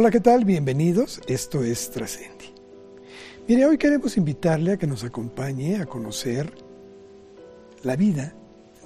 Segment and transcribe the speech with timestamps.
[0.00, 0.46] Hola, ¿qué tal?
[0.46, 1.20] Bienvenidos.
[1.26, 2.54] Esto es Trascendi.
[3.46, 6.50] Mire, hoy queremos invitarle a que nos acompañe a conocer
[7.82, 8.32] la vida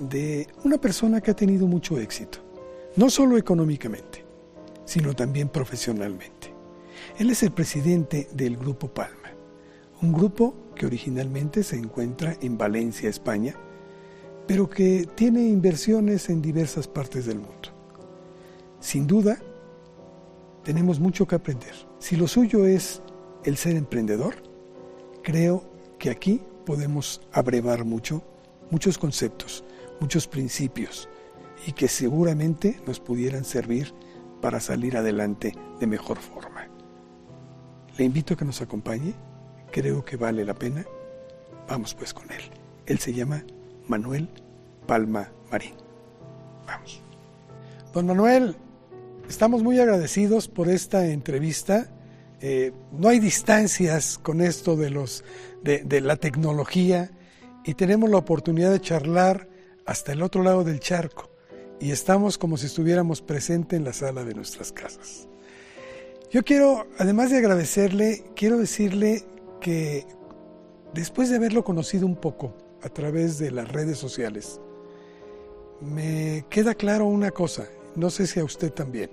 [0.00, 2.38] de una persona que ha tenido mucho éxito,
[2.96, 4.24] no solo económicamente,
[4.86, 6.52] sino también profesionalmente.
[7.16, 9.30] Él es el presidente del Grupo Palma,
[10.02, 13.54] un grupo que originalmente se encuentra en Valencia, España,
[14.48, 17.68] pero que tiene inversiones en diversas partes del mundo.
[18.80, 19.38] Sin duda,
[20.64, 21.74] tenemos mucho que aprender.
[21.98, 23.02] Si lo suyo es
[23.44, 24.34] el ser emprendedor,
[25.22, 25.64] creo
[25.98, 28.22] que aquí podemos abrevar mucho,
[28.70, 29.64] muchos conceptos,
[30.00, 31.08] muchos principios
[31.66, 33.92] y que seguramente nos pudieran servir
[34.40, 36.68] para salir adelante de mejor forma.
[37.96, 39.14] Le invito a que nos acompañe,
[39.70, 40.84] creo que vale la pena.
[41.68, 42.42] Vamos pues con él.
[42.86, 43.44] Él se llama
[43.88, 44.28] Manuel
[44.86, 45.74] Palma Marín.
[46.66, 47.00] Vamos.
[47.92, 48.56] Don Manuel,
[49.28, 51.90] estamos muy agradecidos por esta entrevista.
[52.40, 55.24] Eh, no hay distancias con esto de, los,
[55.62, 57.10] de, la tecnología
[57.64, 59.48] y tenemos la oportunidad de charlar
[59.86, 61.30] hasta el otro lado del charco
[61.80, 65.28] y estamos como si estuviéramos presentes en la sala de nuestras casas.
[66.30, 69.24] Yo quiero, además de agradecerle, quiero decirle
[69.60, 70.06] que
[70.92, 74.60] después de haberlo conocido un poco a través de las redes sociales,
[75.80, 79.10] me queda claro una cosa, no sé si a usted también.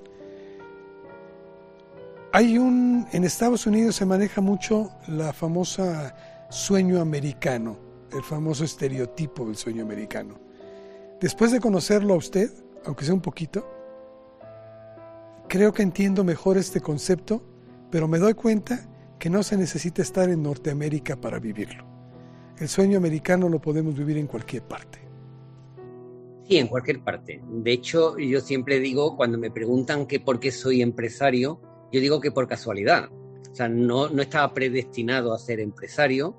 [2.34, 6.16] Hay un, en Estados Unidos se maneja mucho la famosa
[6.50, 7.78] sueño americano,
[8.12, 10.40] el famoso estereotipo del sueño americano.
[11.20, 12.52] Después de conocerlo a usted,
[12.86, 13.68] aunque sea un poquito,
[15.48, 17.44] creo que entiendo mejor este concepto,
[17.90, 18.88] pero me doy cuenta
[19.20, 21.86] que no se necesita estar en Norteamérica para vivirlo.
[22.58, 25.11] El sueño americano lo podemos vivir en cualquier parte.
[26.58, 27.42] En cualquier parte.
[27.50, 31.62] De hecho, yo siempre digo, cuando me preguntan que por qué soy empresario,
[31.94, 33.10] yo digo que por casualidad.
[33.50, 36.36] O sea, no, no estaba predestinado a ser empresario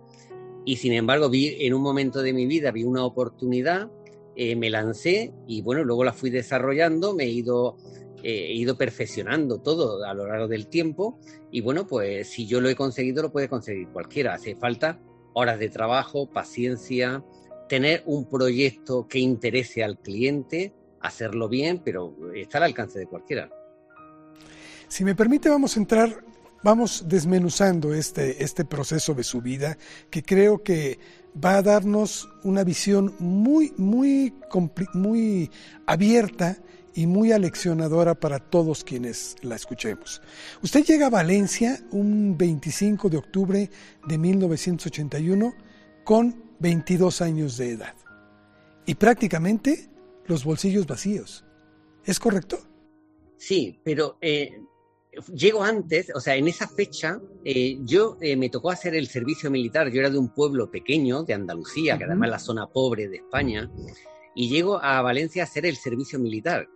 [0.66, 3.90] y sin embargo vi en un momento de mi vida, vi una oportunidad,
[4.36, 7.78] eh, me lancé y bueno, luego la fui desarrollando, me he ido,
[8.22, 11.18] eh, he ido perfeccionando todo a lo largo del tiempo
[11.50, 14.34] y bueno, pues si yo lo he conseguido, lo puede conseguir cualquiera.
[14.34, 15.00] Hace falta
[15.32, 17.24] horas de trabajo, paciencia,
[17.72, 23.48] tener un proyecto que interese al cliente, hacerlo bien, pero está al alcance de cualquiera.
[24.88, 26.22] Si me permite, vamos a entrar,
[26.62, 29.78] vamos desmenuzando este, este proceso de su vida,
[30.10, 30.98] que creo que
[31.42, 34.34] va a darnos una visión muy, muy,
[34.92, 35.50] muy
[35.86, 36.58] abierta
[36.92, 40.20] y muy aleccionadora para todos quienes la escuchemos.
[40.62, 43.70] Usted llega a Valencia un 25 de octubre
[44.06, 45.71] de 1981
[46.04, 47.94] con 22 años de edad
[48.86, 49.88] y prácticamente
[50.26, 51.44] los bolsillos vacíos.
[52.04, 52.58] ¿Es correcto?
[53.36, 54.60] Sí, pero eh,
[55.34, 59.50] llego antes, o sea, en esa fecha, eh, yo eh, me tocó hacer el servicio
[59.50, 59.90] militar.
[59.90, 63.16] Yo era de un pueblo pequeño, de Andalucía, que además es la zona pobre de
[63.16, 63.70] España,
[64.34, 66.68] y llego a Valencia a hacer el servicio militar,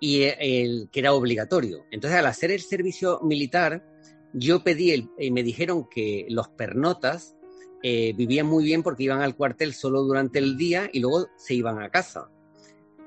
[0.00, 1.84] y el, que era obligatorio.
[1.90, 3.84] Entonces, al hacer el servicio militar,
[4.32, 7.37] yo pedí, el, me dijeron que los pernotas
[7.82, 11.80] vivían muy bien porque iban al cuartel solo durante el día y luego se iban
[11.80, 12.30] a casa.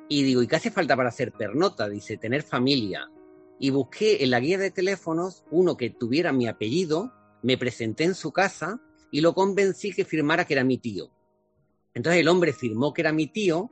[0.08, 1.88] Y digo, ¿y qué hace falta para ser pernota?
[1.88, 3.10] Dice, tener familia
[3.62, 8.16] y busqué en la guía de teléfonos uno que tuviera mi apellido, me presenté en
[8.16, 8.82] su casa
[9.12, 11.12] y lo convencí que firmara que era mi tío.
[11.94, 13.70] Entonces el hombre firmó que era mi tío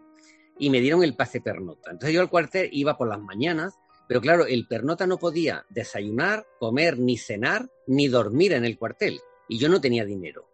[0.59, 1.89] y me dieron el pase pernota.
[1.89, 6.45] Entonces yo al cuartel iba por las mañanas, pero claro, el pernota no podía desayunar,
[6.59, 9.19] comer, ni cenar, ni dormir en el cuartel.
[9.47, 10.47] Y yo no tenía dinero.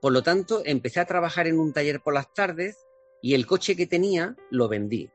[0.00, 2.86] Por lo tanto, empecé a trabajar en un taller por las tardes
[3.20, 5.10] y el coche que tenía lo vendí.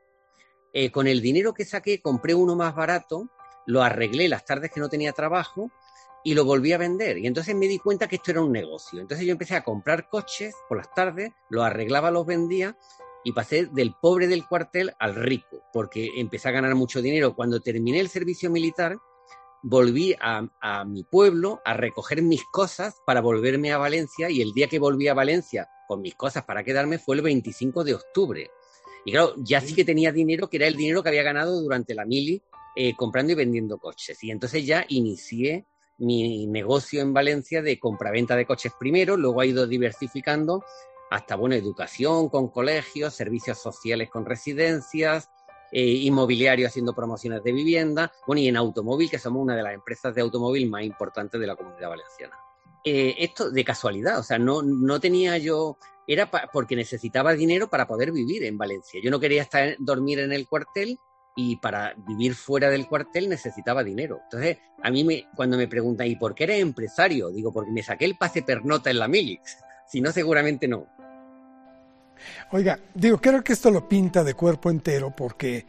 [0.72, 3.30] Eh, con el dinero que saqué compré uno más barato
[3.66, 5.70] lo arreglé las tardes que no tenía trabajo
[6.22, 7.18] y lo volví a vender.
[7.18, 9.00] Y entonces me di cuenta que esto era un negocio.
[9.00, 12.76] Entonces yo empecé a comprar coches por las tardes, los arreglaba, los vendía
[13.24, 17.34] y pasé del pobre del cuartel al rico, porque empecé a ganar mucho dinero.
[17.34, 18.96] Cuando terminé el servicio militar,
[19.64, 24.52] volví a, a, mi pueblo a recoger mis cosas para volverme a Valencia y el
[24.52, 28.50] día que volví a Valencia con mis cosas para quedarme fue el 25 de octubre.
[29.06, 31.94] Y claro, ya sí que tenía dinero, que era el dinero que había ganado durante
[31.94, 32.42] la mili
[32.76, 34.22] eh, comprando y vendiendo coches.
[34.22, 35.66] Y entonces ya inicié
[35.98, 40.62] mi negocio en Valencia de compraventa de coches primero, luego ha ido diversificando
[41.10, 45.30] hasta, bueno, educación con colegios, servicios sociales con residencias,
[45.72, 49.74] eh, inmobiliario haciendo promociones de vivienda, bueno, y en automóvil, que somos una de las
[49.74, 52.36] empresas de automóvil más importantes de la comunidad valenciana.
[52.84, 57.86] Eh, esto de casualidad, o sea, no, no tenía yo, era porque necesitaba dinero para
[57.86, 59.00] poder vivir en Valencia.
[59.02, 60.98] Yo no quería estar dormir en el cuartel
[61.36, 64.20] y para vivir fuera del cuartel necesitaba dinero.
[64.24, 67.30] Entonces, a mí me, cuando me preguntan, ¿y por qué eres empresario?
[67.30, 69.58] Digo, porque me saqué el pase pernota en la Milix.
[69.86, 70.86] Si no, seguramente no.
[72.52, 75.66] Oiga, digo, creo que esto lo pinta de cuerpo entero porque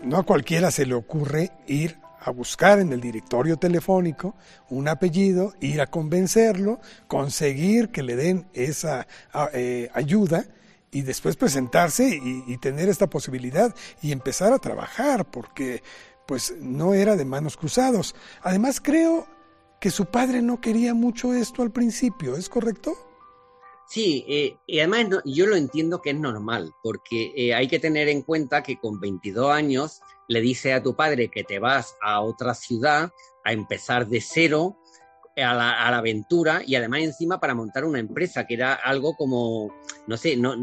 [0.00, 4.34] no a cualquiera se le ocurre ir a buscar en el directorio telefónico
[4.68, 9.06] un apellido, ir a convencerlo, conseguir que le den esa
[9.52, 10.44] eh, ayuda
[10.90, 15.82] y después presentarse y, tener esta posibilidad y empezar a trabajar, porque
[16.26, 18.14] pues no era de manos cruzados.
[18.42, 19.26] Además creo
[19.78, 23.05] que su padre no quería mucho esto al principio, ¿es correcto?
[23.88, 28.08] Sí, eh, y además yo lo entiendo que es normal, porque eh, hay que tener
[28.08, 32.20] en cuenta que con 22 años le dice a tu padre que te vas a
[32.20, 33.12] otra ciudad
[33.44, 34.76] a empezar de cero,
[35.36, 39.72] a la, aventura y además encima para montar una empresa, que era algo como,
[40.06, 40.56] no sé, no,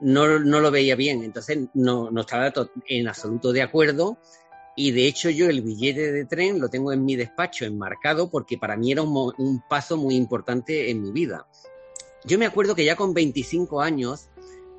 [0.00, 2.52] no, no lo veía bien, entonces no, no estaba
[2.86, 4.16] en absoluto de acuerdo
[4.76, 8.56] y de hecho yo el billete de tren lo tengo en mi despacho enmarcado porque
[8.56, 11.46] para mí era un, un paso muy importante en mi vida.
[12.24, 14.28] Yo me acuerdo que ya con 25 años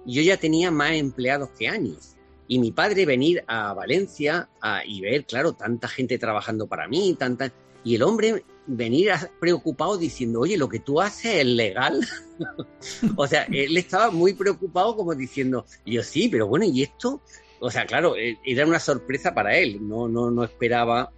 [0.06, 2.16] yo ya tenía más empleados que años.
[2.48, 4.50] Y mi padre venir a Valencia
[4.86, 7.52] y ver, claro, tanta gente trabajando para mí, tanta...
[7.86, 12.06] Y el hombre venir preocupado diciendo, oye, lo que tú haces es legal.
[13.18, 17.22] o sea, él estaba muy preocupado como diciendo, yo sí, pero bueno, ¿y esto?
[17.60, 21.12] O sea, claro, e, era una sorpresa para él, no, no, no esperaba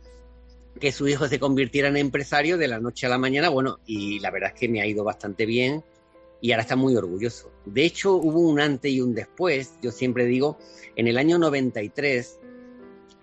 [0.80, 4.20] que su hijo se convirtiera en empresario de la noche a la mañana, bueno, y
[4.20, 5.84] la verdad es que me ha ido bastante bien
[6.46, 7.52] y ahora está muy orgulloso.
[7.66, 10.58] De hecho, hubo un antes y un después, yo siempre digo,
[10.96, 12.40] en el año 93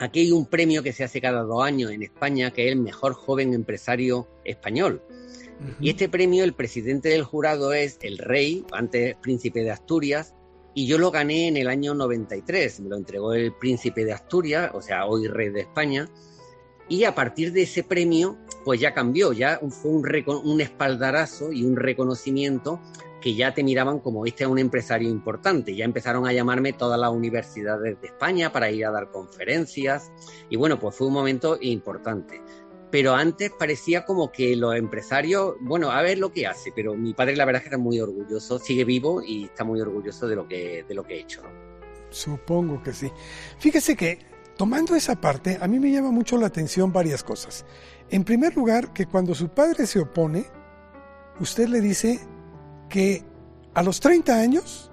[0.02, 2.80] Aquí hay un premio que se hace cada dos años en España, que es el
[2.80, 5.00] mejor joven empresario español.
[5.80, 10.34] Y este premio, el presidente del jurado es el rey, antes príncipe de Asturias,
[10.74, 12.80] y yo lo gané en el año 93.
[12.80, 16.08] Me lo entregó el príncipe de Asturias, o sea, hoy rey de España.
[16.88, 21.62] Y a partir de ese premio, pues ya cambió, ya fue un, un espaldarazo y
[21.62, 22.80] un reconocimiento
[23.22, 25.74] que ya te miraban como este es un empresario importante.
[25.74, 30.12] Ya empezaron a llamarme todas las universidades de España para ir a dar conferencias
[30.50, 32.42] y bueno, pues fue un momento importante.
[32.90, 37.14] Pero antes parecía como que los empresarios, bueno, a ver lo que hace, pero mi
[37.14, 40.46] padre la verdad que era muy orgulloso, sigue vivo y está muy orgulloso de lo
[40.46, 41.40] que, de lo que he hecho.
[42.10, 43.10] Supongo que sí.
[43.58, 44.18] Fíjese que
[44.58, 47.64] tomando esa parte, a mí me llama mucho la atención varias cosas.
[48.10, 50.44] En primer lugar, que cuando su padre se opone,
[51.40, 52.20] usted le dice,
[52.92, 53.24] que
[53.72, 54.92] a los 30 años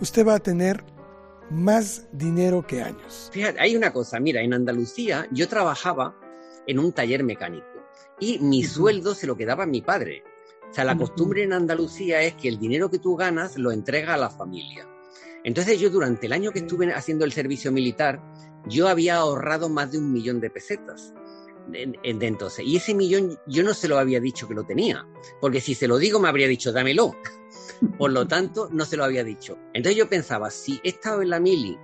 [0.00, 0.84] usted va a tener
[1.50, 3.30] más dinero que años.
[3.32, 6.16] Fíjate, hay una cosa, mira, en Andalucía yo trabajaba
[6.68, 7.66] en un taller mecánico
[8.20, 10.22] y mi sueldo se lo quedaba mi padre.
[10.70, 14.14] O sea, la costumbre en Andalucía es que el dinero que tú ganas lo entrega
[14.14, 14.88] a la familia.
[15.42, 18.22] Entonces yo durante el año que estuve haciendo el servicio militar,
[18.68, 21.12] yo había ahorrado más de un millón de pesetas
[21.68, 22.64] de, entonces.
[22.66, 25.06] Y ese millón yo no se lo había dicho que lo tenía,
[25.40, 27.14] porque si se lo digo me habría dicho, dámelo.
[27.98, 29.58] Por lo tanto, no se lo había dicho.
[29.74, 31.76] Entonces yo pensaba, si he estado en la mili,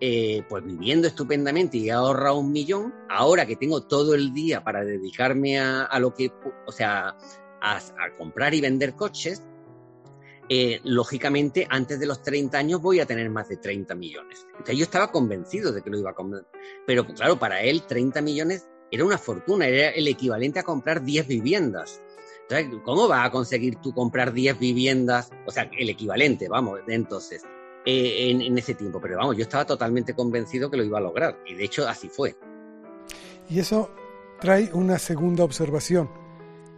[0.00, 4.64] eh, pues viviendo estupendamente y he ahorrado un millón, ahora que tengo todo el día
[4.64, 6.32] para dedicarme a, lo que,
[6.66, 7.16] o sea,
[7.60, 7.80] a,
[8.18, 9.42] comprar y vender coches,
[10.48, 14.44] eh, lógicamente antes de los 30 años voy a tener más de 30 millones.
[14.50, 16.46] Entonces yo estaba convencido de que lo iba a comer.
[16.84, 21.26] Pero claro, para él 30 millones era una fortuna, era el equivalente a comprar 10
[21.26, 22.00] viviendas.
[22.84, 25.30] ¿cómo vas a conseguir tú comprar 10 viviendas?
[25.46, 27.42] O sea, el equivalente, vamos, entonces,
[27.86, 29.00] eh, en, ese tiempo.
[29.00, 31.38] Pero vamos, yo estaba totalmente convencido que lo iba a lograr.
[31.46, 32.36] Y de hecho, así fue.
[33.48, 33.90] Y eso
[34.38, 36.10] trae una segunda observación.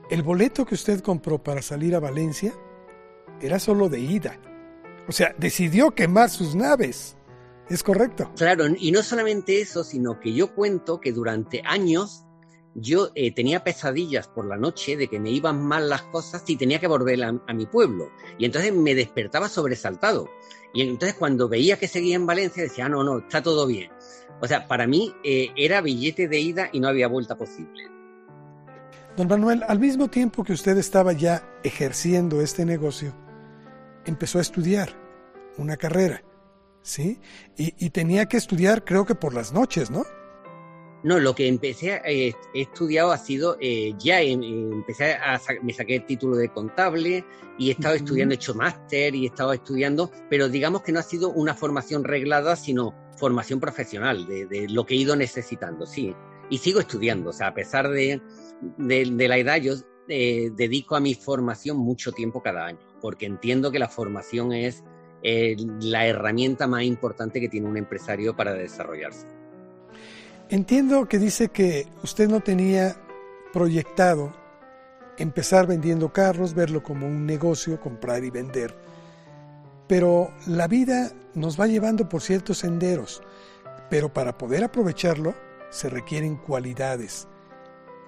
[0.08, 2.52] El boleto que usted compró para salir a Valencia
[3.40, 4.38] era solo de ida.
[5.08, 7.16] O sea, decidió quemar sus naves.
[7.68, 8.30] ¿Es correcto?
[8.36, 12.24] Claro, y no solamente eso, sino que yo cuento que durante años
[12.74, 16.56] yo eh, tenía pesadillas por la noche de que me iban mal las cosas y
[16.56, 18.10] tenía que volver a, mi pueblo.
[18.38, 20.28] Y entonces me despertaba sobresaltado.
[20.72, 23.90] Y entonces cuando veía que seguía en Valencia decía, ah, no, no, está todo bien.
[24.40, 27.90] O sea, para mí eh, era billete de ida y no había vuelta posible.
[29.16, 33.14] Don Manuel, al mismo tiempo que usted estaba ya ejerciendo este negocio,
[34.04, 34.90] empezó a estudiar
[35.56, 36.24] una carrera.
[36.84, 37.18] ¿Sí?
[37.56, 40.04] Y, tenía que estudiar creo que por las noches, ¿no?
[41.02, 45.96] No, lo que empecé, eh, he estudiado ha sido, eh, ya empecé a, me saqué
[45.96, 47.24] el título de contable
[47.58, 51.00] y he estado estudiando, he hecho máster y he estado estudiando, pero digamos que no
[51.00, 56.14] ha sido una formación reglada, sino formación profesional, de, lo que he ido necesitando, sí.
[56.50, 58.20] Y sigo estudiando, o sea, a pesar de,
[58.78, 59.74] de la edad, yo
[60.08, 64.84] eh, dedico a mi formación mucho tiempo cada año, porque entiendo que la formación es
[65.24, 69.26] la herramienta más importante que tiene un empresario para desarrollarse.
[70.50, 72.96] Entiendo que dice que usted no tenía
[73.52, 74.32] proyectado
[75.16, 78.76] empezar vendiendo carros, verlo como un negocio, comprar y vender.
[79.86, 83.22] Pero la vida nos va llevando por ciertos senderos,
[83.88, 85.34] pero para poder aprovecharlo
[85.70, 87.26] se requieren cualidades.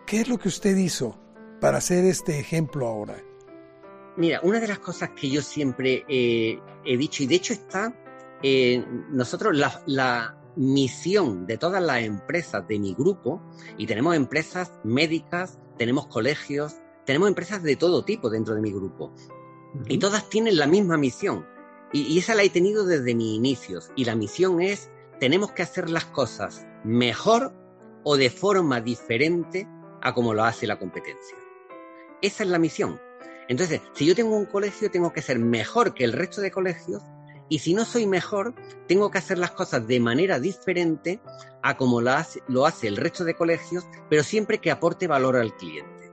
[0.06, 1.18] ¿Qué es lo que usted hizo
[1.60, 3.16] para hacer este ejemplo ahora?
[4.16, 7.94] Mira, una de las cosas que yo siempre he dicho, y de hecho está,
[8.42, 9.56] eh, nosotros
[9.86, 13.42] la, misión de todas las empresas de mi grupo,
[13.76, 19.12] y tenemos empresas médicas, tenemos colegios, tenemos empresas de todo tipo dentro de mi grupo,
[19.86, 21.46] y todas tienen la misma misión,
[21.92, 25.62] y, y esa la he tenido desde mis inicios, y la misión es, tenemos que
[25.62, 27.52] hacer las cosas mejor
[28.02, 29.68] o de forma diferente
[30.00, 31.36] a como lo hace la competencia.
[32.22, 32.98] Esa es la misión.
[33.48, 37.02] Entonces, si yo tengo un colegio, tengo que ser mejor que el resto de colegios
[37.48, 38.54] y si no soy mejor,
[38.88, 41.20] tengo que hacer las cosas de manera diferente
[41.62, 46.10] a como lo hace, el resto de colegios, pero siempre que aporte valor al cliente.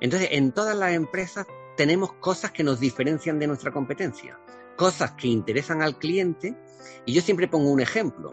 [0.00, 4.38] Entonces, en todas las empresas tenemos cosas que nos diferencian de nuestra competencia,
[4.76, 6.56] cosas que interesan al cliente,
[7.04, 8.32] y yo siempre pongo un ejemplo.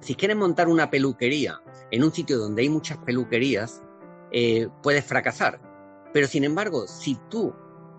[0.00, 1.60] Si quieres montar una peluquería
[1.90, 3.82] en un sitio donde hay muchas peluquerías,
[4.32, 5.60] eh, puedes fracasar.
[6.12, 7.54] Pero sin embargo, si tú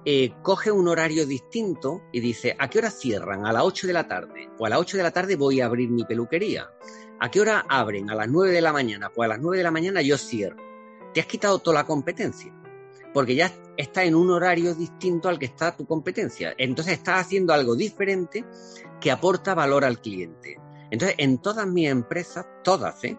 [0.05, 3.45] eh, coge un horario distinto y dice, ¿a qué hora cierran?
[3.45, 4.49] A las 8 de la tarde.
[4.57, 6.69] Pues a las 8 de la tarde voy a abrir mi peluquería.
[7.19, 8.09] ¿A qué hora abren?
[8.09, 9.09] A las 9 de la mañana.
[9.09, 10.57] Pues a las 9 de la mañana yo cierro.
[11.13, 12.53] Te has quitado toda la competencia.
[13.13, 16.53] Porque ya está en un horario distinto al que está tu competencia.
[16.57, 18.45] Entonces estás haciendo algo diferente
[19.01, 20.57] que aporta valor al cliente.
[20.91, 23.17] Entonces, en todas mis empresas, todas, ¿eh?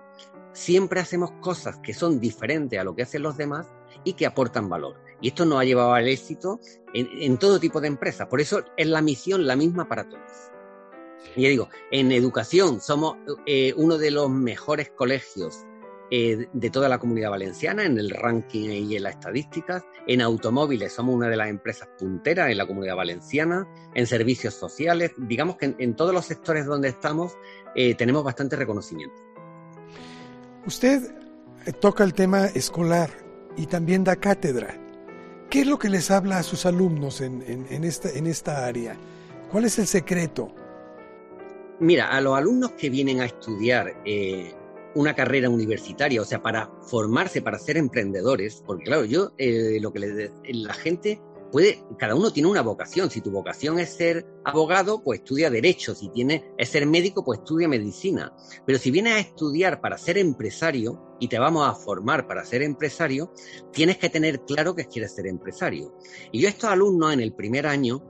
[0.53, 3.67] siempre hacemos cosas que son diferentes a lo que hacen los demás
[4.05, 4.97] y que aportan valor.
[5.21, 6.61] Y esto nos ha llevado al éxito
[6.95, 8.27] en, todo tipo de empresas.
[8.27, 10.23] Por eso es la misión la misma para todos.
[11.37, 13.17] Y digo, en educación somos
[13.47, 15.65] eh, uno de los mejores colegios
[16.11, 19.85] eh, de toda la comunidad valenciana en el ranking y en las estadísticas.
[20.07, 23.69] En automóviles somos una de las empresas punteras en la comunidad valenciana.
[23.95, 27.37] En servicios sociales, digamos que en, todos los sectores donde estamos
[27.77, 29.15] eh, tenemos bastante reconocimiento.
[30.67, 31.15] Usted
[31.81, 33.30] toca el tema escolar
[33.61, 34.75] y también da cátedra.
[35.51, 37.43] ¿Qué es lo que les habla a sus alumnos en,
[37.85, 38.97] esta, en esta área?
[39.51, 40.55] ¿Cuál es el secreto?
[41.79, 44.55] Mira, a los alumnos que vienen a estudiar eh,
[44.95, 49.93] una carrera universitaria, o sea, para formarse, para ser emprendedores, porque claro, yo eh, lo
[49.93, 53.11] que le, la gente puede, cada uno tiene una vocación.
[53.11, 55.95] Si tu vocación es ser abogado, pues estudia derecho.
[55.95, 58.35] Si tiene, es ser médico, pues estudia medicina.
[58.67, 62.63] Pero si vienes a estudiar para ser empresario y te vamos a formar para ser
[62.63, 63.33] empresario,
[63.73, 65.95] tienes que tener claro que quieres ser empresario.
[66.33, 68.03] Y yo a estos alumnos en el primer año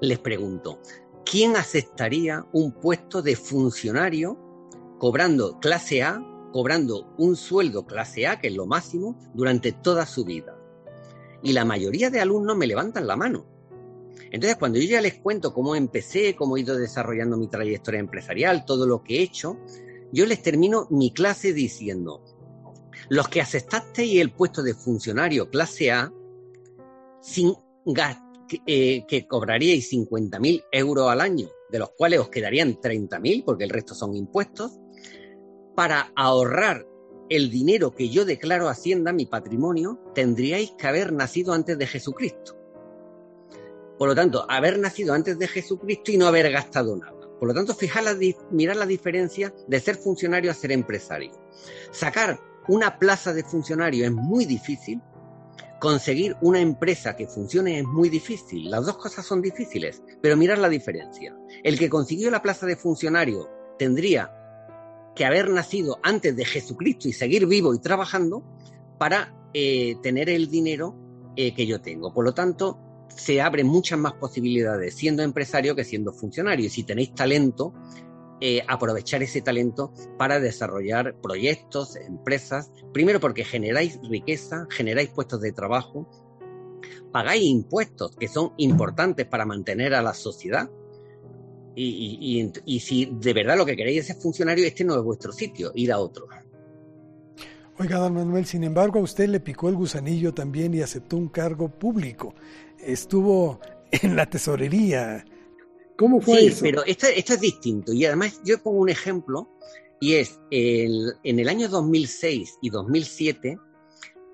[0.00, 0.80] les pregunto,
[1.24, 4.38] ¿quién aceptaría un puesto de funcionario
[4.98, 10.24] cobrando clase A, cobrando un sueldo clase A, que es lo máximo, durante toda su
[10.24, 10.59] vida?
[11.42, 13.46] Y la mayoría de alumnos me levantan la mano.
[14.30, 18.64] Entonces, cuando yo ya les cuento cómo empecé, cómo he ido desarrollando mi trayectoria empresarial,
[18.64, 19.58] todo lo que he hecho,
[20.12, 22.24] yo les termino mi clase diciendo,
[23.08, 26.12] los que aceptasteis el puesto de funcionario clase A,
[27.20, 27.54] sin
[28.66, 33.70] eh, que cobraríais 50.000 euros al año, de los cuales os quedarían 30.000, porque el
[33.70, 34.78] resto son impuestos,
[35.74, 36.86] para ahorrar
[37.30, 42.56] el dinero que yo declaro Hacienda, mi patrimonio, tendríais que haber nacido antes de Jesucristo.
[43.96, 47.20] Por lo tanto, haber nacido antes de Jesucristo y no haber gastado nada.
[47.38, 48.16] Por lo tanto, fijar la,
[48.50, 51.30] mirar la diferencia de ser funcionario a ser empresario.
[51.92, 55.00] Sacar una plaza de funcionario es muy difícil.
[55.80, 58.70] Conseguir una empresa que funcione es muy difícil.
[58.70, 61.36] Las dos cosas son difíciles, pero mirar la diferencia.
[61.62, 64.39] El que consiguió la plaza de funcionario tendría
[65.14, 68.42] que haber nacido antes de Jesucristo y seguir vivo y trabajando
[68.98, 70.96] para eh, tener el dinero
[71.36, 72.12] eh, que yo tengo.
[72.12, 76.66] Por lo tanto, se abren muchas más posibilidades siendo empresario que siendo funcionario.
[76.66, 77.74] Y si tenéis talento,
[78.40, 85.52] eh, aprovechar ese talento para desarrollar proyectos, empresas, primero porque generáis riqueza, generáis puestos de
[85.52, 86.08] trabajo,
[87.12, 90.70] pagáis impuestos que son importantes para mantener a la sociedad
[91.74, 95.72] y, si de verdad lo que queréis es ser funcionario, este no es vuestro sitio,
[95.74, 96.26] ir a otro.
[97.78, 101.28] Oiga, don Manuel, sin embargo, a usted le picó el gusanillo también y aceptó un
[101.28, 102.34] cargo público.
[102.78, 103.60] Estuvo
[103.90, 105.24] en la tesorería.
[105.96, 107.92] ¿Cómo fue sí, pero esto, es distinto.
[107.92, 109.48] Y además yo pongo un ejemplo,
[110.00, 113.58] y es en el año 2006 y 2007,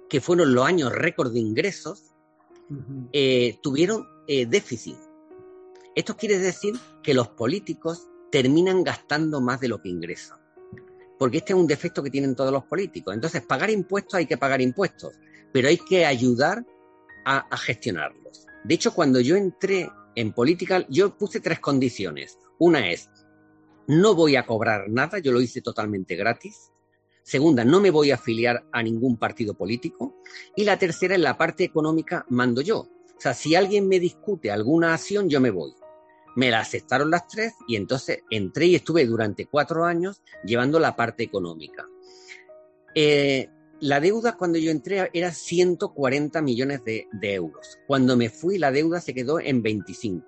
[0.09, 2.15] que fueron los años récord de ingresos,
[3.13, 4.97] eh, tuvieron eh, déficit
[5.97, 10.39] Esto quiere decir que los políticos terminan gastando más de lo que ingresan.
[11.19, 13.15] Porque este es un defecto que tienen todos los políticos.
[13.15, 15.15] Entonces, pagar impuestos hay que pagar impuestos,
[15.55, 16.67] pero hay que ayudar
[17.25, 18.45] a, gestionarlos.
[18.63, 22.37] De hecho, cuando yo entré en política, yo puse tres condiciones.
[22.59, 23.09] Una es,
[23.87, 26.73] no voy a cobrar nada, yo lo hice totalmente gratis.
[27.23, 30.21] Segunda, no me voy a afiliar a ningún partido político.
[30.55, 32.81] Y la tercera, en la parte económica, mando yo.
[32.81, 35.73] O sea, si alguien me discute alguna acción, yo me voy.
[36.37, 40.95] Me la aceptaron las tres y entonces entré y estuve durante cuatro años llevando la
[40.95, 41.87] parte económica.
[42.95, 43.51] Eh,
[43.81, 47.79] la deuda cuando yo entré era 140 millones de, euros.
[47.87, 50.27] Cuando me fui, la deuda se quedó en 25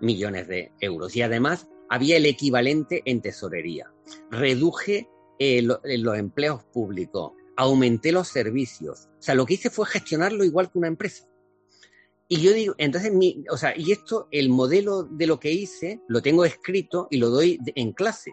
[0.00, 1.14] millones de euros.
[1.14, 3.92] Y además había el equivalente en tesorería.
[4.30, 9.08] Reduje eh, eh, los empleos públicos, aumenté los servicios.
[9.18, 11.28] O sea, lo que hice fue gestionarlo igual que una empresa.
[12.34, 16.00] Y yo digo, entonces, mi, o sea, y esto, el modelo de lo que hice,
[16.08, 18.32] lo tengo escrito y lo doy en clase.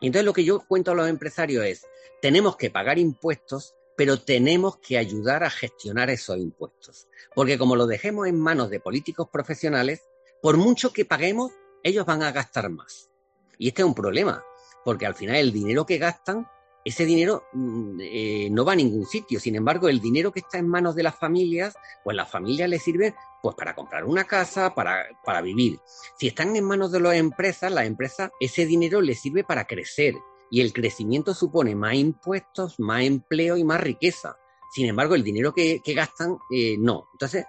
[0.00, 1.86] Y entonces lo que yo cuento a los empresarios es,
[2.22, 7.08] tenemos que pagar impuestos, pero tenemos que ayudar a gestionar esos impuestos.
[7.34, 10.02] Porque como lo dejemos en manos de políticos profesionales,
[10.40, 11.50] por mucho que paguemos,
[11.82, 13.10] ellos van a gastar más.
[13.58, 14.44] Y este es un problema,
[14.84, 16.46] porque al final el dinero que gastan,
[16.86, 19.40] ese dinero mm, eh, no va a ningún sitio.
[19.40, 21.74] Sin embargo, el dinero que está en manos de las familias,
[22.04, 23.12] pues las familias les sirven
[23.42, 25.80] pues para comprar una casa, para, para vivir.
[26.16, 30.14] Si están en manos de las empresas, las empresas, ese dinero les sirve para crecer.
[30.48, 34.36] Y el crecimiento supone más impuestos, más empleo y más riqueza.
[34.72, 37.08] Sin embargo, el dinero que, que gastan, eh, no.
[37.14, 37.46] Entonces,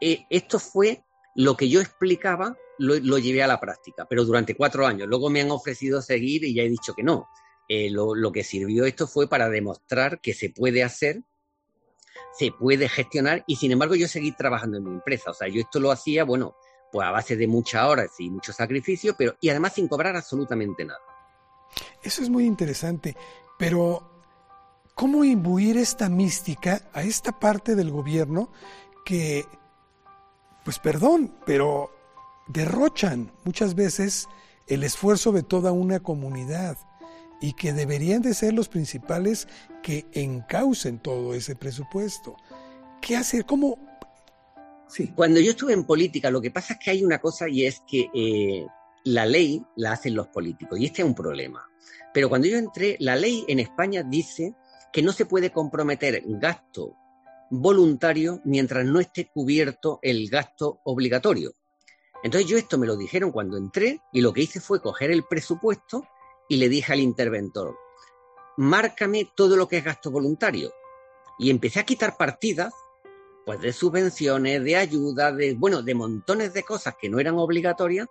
[0.00, 1.02] eh, esto fue
[1.34, 5.08] lo que yo explicaba lo, lo, llevé a la práctica, pero durante cuatro años.
[5.08, 7.26] Luego me han ofrecido seguir y ya he dicho que no.
[7.68, 11.22] Eh, lo, que sirvió esto fue para demostrar que se puede hacer,
[12.38, 15.30] se puede gestionar y sin embargo yo seguí trabajando en mi empresa.
[15.30, 16.54] O sea, yo esto lo hacía, bueno,
[16.92, 20.84] pues a base de muchas horas y mucho sacrificio, pero y además sin cobrar absolutamente
[20.84, 21.00] nada.
[22.02, 23.16] Eso es muy interesante,
[23.58, 24.22] pero
[24.94, 28.52] ¿cómo imbuir esta mística a esta parte del gobierno
[29.04, 29.44] que,
[30.64, 31.90] pues perdón, pero
[32.46, 34.28] derrochan muchas veces
[34.68, 36.78] el esfuerzo de toda una comunidad
[37.40, 39.48] y que deberían de ser los principales
[39.82, 42.36] que encaucen todo ese presupuesto.
[43.00, 43.44] ¿Qué hacer?
[43.44, 43.78] ¿Cómo?
[44.88, 45.12] Sí.
[45.14, 47.82] Cuando yo estuve en política, lo que pasa es que hay una cosa y es
[47.86, 48.66] que eh,
[49.04, 51.68] la ley la hacen los políticos y este es un problema.
[52.14, 54.54] Pero cuando yo entré, la ley en España dice
[54.92, 56.96] que no se puede comprometer gasto
[57.50, 61.54] voluntario mientras no esté cubierto el gasto obligatorio.
[62.22, 65.24] Entonces yo esto me lo dijeron cuando entré y lo que hice fue coger el
[65.24, 66.06] presupuesto
[66.48, 67.76] y le dije al interventor,
[68.56, 70.72] márcame todo lo que es gasto voluntario.
[71.38, 72.72] Y empecé a quitar partidas,
[73.44, 78.08] pues de subvenciones, de ayuda, de, bueno, de montones de cosas que no eran obligatorias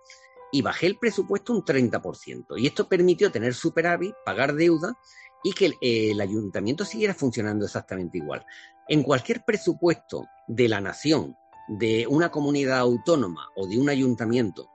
[0.52, 2.58] y bajé el presupuesto un 30%.
[2.58, 4.94] Y esto permitió tener superávit, pagar deuda
[5.42, 8.44] y que el, el ayuntamiento siguiera funcionando exactamente igual.
[8.88, 11.36] En cualquier presupuesto de la nación,
[11.68, 14.70] de una comunidad autónoma o de un ayuntamiento,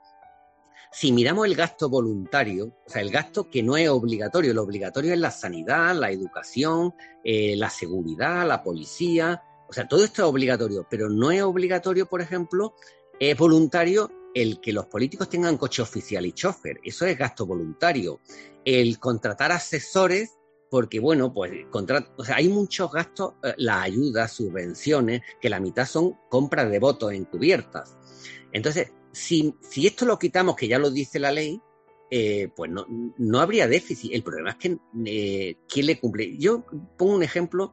[0.92, 5.14] si miramos el gasto voluntario, o sea, el gasto que no es obligatorio, lo obligatorio
[5.14, 10.28] es la sanidad, la educación, eh, la seguridad, la policía, o sea, todo esto es
[10.28, 12.74] obligatorio, pero no es obligatorio, por ejemplo,
[13.18, 18.20] es voluntario el que los políticos tengan coche oficial y chofer, eso es gasto voluntario.
[18.64, 20.38] El contratar asesores,
[20.70, 21.52] porque bueno, pues
[22.16, 26.78] o sea, hay muchos gastos, eh, las ayudas, subvenciones, que la mitad son compras de
[26.78, 27.96] votos encubiertas.
[28.52, 31.60] Entonces, si, si esto lo quitamos, que ya lo dice la ley,
[32.10, 34.12] eh, pues no, no, habría déficit.
[34.12, 36.36] El problema es que eh, quién le cumple.
[36.36, 36.64] Yo
[36.96, 37.72] pongo un ejemplo,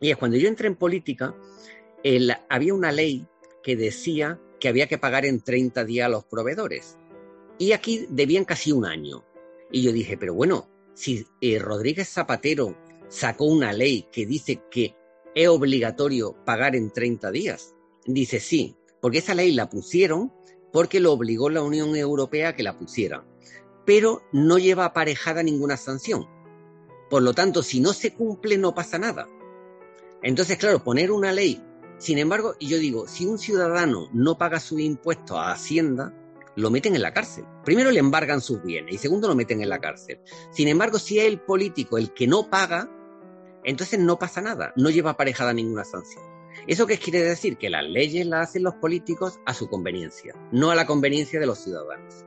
[0.00, 1.34] y es cuando yo entré en política,
[2.48, 3.26] había una ley
[3.62, 6.96] que decía que había que pagar en 30 días a los proveedores.
[7.58, 9.24] Y aquí debían casi un año.
[9.70, 12.76] Y yo dije, pero bueno, si eh, Rodríguez Zapatero
[13.08, 14.94] sacó una ley que dice que
[15.34, 20.32] es obligatorio pagar en 30 días, dice sí, porque esa ley la pusieron
[20.72, 23.24] porque lo obligó la Unión Europea a que la pusiera,
[23.84, 26.28] pero no lleva aparejada ninguna sanción.
[27.08, 29.28] Por lo tanto, si no se cumple, no pasa nada.
[30.22, 31.60] Entonces, claro, poner una ley.
[31.98, 36.14] Sin embargo, yo digo, si un ciudadano no paga sus impuestos a Hacienda,
[36.56, 37.44] lo meten en la cárcel.
[37.64, 40.20] Primero le embargan sus bienes y segundo lo meten en la cárcel.
[40.50, 42.88] Sin embargo, si es el político el que no paga,
[43.64, 46.29] entonces no pasa nada, no lleva aparejada ninguna sanción.
[46.66, 47.56] ¿Eso qué quiere decir?
[47.56, 51.46] Que las leyes las hacen los políticos a su conveniencia, no a la conveniencia de
[51.46, 52.24] los ciudadanos.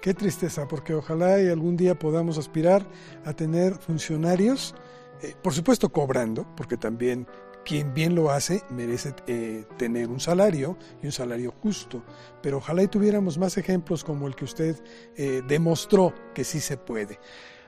[0.00, 2.86] Qué tristeza, porque ojalá y algún día podamos aspirar
[3.24, 4.74] a tener funcionarios,
[5.22, 7.26] eh, por supuesto cobrando, porque también
[7.64, 12.04] quien bien lo hace merece eh, tener un salario y un salario justo.
[12.42, 14.76] Pero ojalá y tuviéramos más ejemplos como el que usted
[15.16, 17.18] eh, demostró que sí se puede.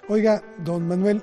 [0.09, 1.23] Oiga, don Manuel,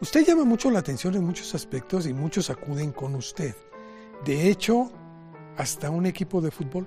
[0.00, 3.54] usted llama mucho la atención en muchos aspectos y muchos acuden con usted.
[4.24, 4.90] De hecho,
[5.56, 6.86] hasta un equipo de fútbol,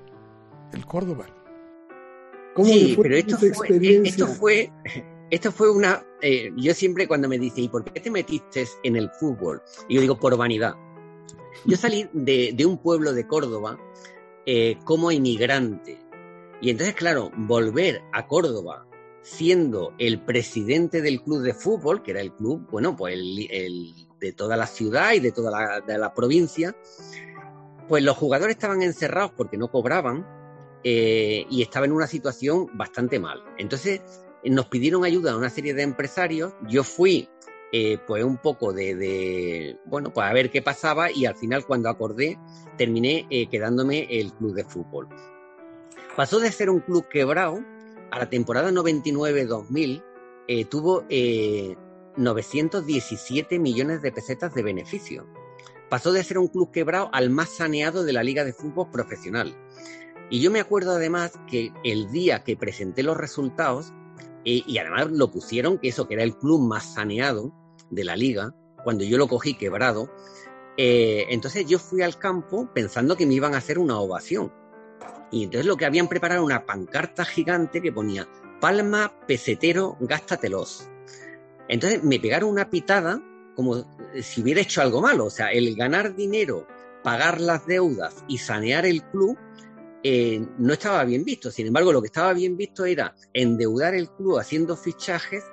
[0.71, 1.25] el Córdoba.
[2.63, 4.71] sí, pero esto fue, eh, esto fue,
[5.29, 6.03] esto fue una.
[6.21, 9.61] Eh, yo siempre cuando me dice, ¿y por qué te metiste en el fútbol?
[9.87, 10.75] Y yo digo, por vanidad.
[11.65, 13.77] Yo salí de, un pueblo de Córdoba
[14.45, 15.99] eh, como inmigrante.
[16.61, 18.87] Y entonces, claro, volver a Córdoba
[19.23, 24.33] siendo el presidente del club de fútbol, que era el club, bueno, pues el, de
[24.33, 26.75] toda la ciudad y de toda la, de la provincia,
[27.87, 30.25] pues los jugadores estaban encerrados porque no cobraban
[30.83, 33.41] eh, y estaba en una situación bastante mal.
[33.57, 34.01] Entonces
[34.43, 36.53] nos pidieron ayuda a una serie de empresarios.
[36.67, 37.29] Yo fui,
[37.71, 41.89] eh, pues un poco de, bueno, pues a ver qué pasaba y al final cuando
[41.89, 42.37] acordé
[42.77, 45.07] terminé eh, quedándome el club de fútbol.
[46.15, 47.63] Pasó de ser un club quebrado
[48.13, 50.03] a la temporada 99-2000
[50.69, 51.05] tuvo
[52.17, 55.25] 917 millones de pesetas de beneficio
[55.93, 59.55] pasó de ser un club quebrado al más saneado de la Liga de Fútbol Profesional.
[60.31, 63.93] Y yo me acuerdo además que el día que presenté los resultados,
[64.43, 67.53] eh, y además lo pusieron, que eso que era el club más saneado
[67.91, 70.11] de la liga, cuando yo lo cogí quebrado,
[70.77, 74.51] eh, entonces yo fui al campo pensando que me iban a hacer una ovación.
[75.33, 78.29] Y entonces lo que habían preparado una pancarta gigante que ponía,
[78.61, 80.87] Palma, pesetero, gástatelos.
[81.67, 83.21] Entonces me pegaron una pitada
[83.55, 83.83] como
[84.21, 85.25] si hubiera hecho algo malo.
[85.25, 86.67] O sea, el ganar dinero,
[87.03, 89.37] pagar las deudas y sanear el club
[90.03, 91.49] eh, no estaba bien visto.
[91.49, 95.43] Sin embargo, lo que estaba bien visto era endeudar el club haciendo fichajes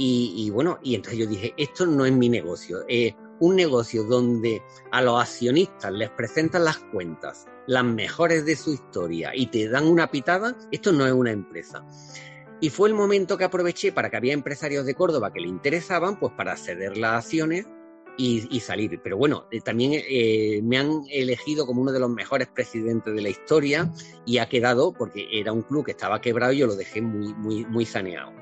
[0.00, 2.84] y, bueno, y entonces yo dije, esto no es mi negocio.
[2.88, 8.72] Es un negocio donde a los accionistas les presentan las cuentas, las mejores de su
[8.72, 11.84] historia y te dan una pitada, esto no es una empresa.
[12.60, 16.18] Y fue el momento que aproveché para que había empresarios de Córdoba que le interesaban,
[16.18, 17.66] pues para ceder las acciones
[18.16, 18.98] y, salir.
[19.04, 23.20] Pero bueno, eh, también eh, me han elegido como uno de los mejores presidentes de
[23.20, 23.92] la historia
[24.24, 27.34] y ha quedado, porque era un club que estaba quebrado y yo lo dejé muy,
[27.34, 28.32] muy, muy saneado.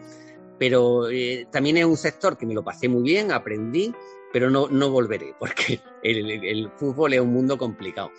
[0.57, 3.93] Pero eh, también es un sector que me lo pasé muy bien, aprendí,
[4.33, 8.13] pero no, no volveré, porque el fútbol es un mundo complicado.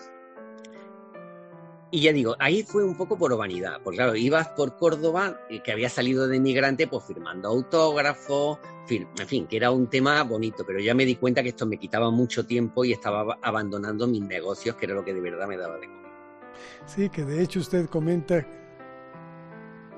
[1.89, 5.71] Y ya digo, ahí fue un poco por vanidad, porque claro, ibas por Córdoba, que
[5.71, 10.79] había salido de inmigrante, pues firmando autógrafos, en fin, que era un tema bonito, pero
[10.79, 14.75] ya me di cuenta que esto me quitaba mucho tiempo y estaba abandonando mis negocios,
[14.75, 16.11] que era lo que de verdad me daba de comer.
[16.85, 18.45] Sí, que de hecho usted comenta,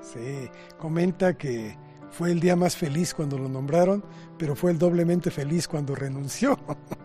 [0.00, 0.48] sí,
[0.78, 1.76] comenta que
[2.10, 4.04] fue el día más feliz cuando lo nombraron,
[4.38, 6.56] pero fue el doblemente feliz cuando renunció.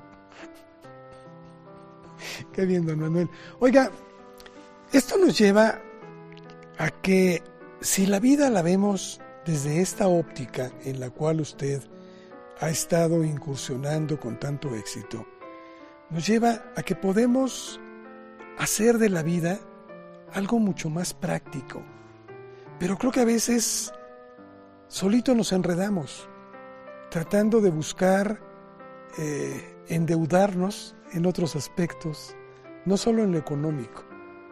[2.54, 3.30] Qué bien, don Manuel.
[3.60, 3.92] Oiga,
[4.98, 5.82] esto nos lleva
[6.78, 7.44] a que
[7.82, 11.84] si la vida la vemos desde esta óptica en la cual usted
[12.62, 15.28] ha estado incursionando con tanto éxito,
[16.10, 17.82] nos lleva a que podemos
[18.58, 19.60] hacer de la vida
[20.32, 21.84] algo mucho más práctico.
[22.80, 23.92] Pero creo que a veces
[24.88, 26.30] solito nos enredamos
[27.10, 28.40] tratando de buscar
[29.18, 32.34] eh, endeudarnos en otros aspectos,
[32.86, 34.05] no solo en lo económico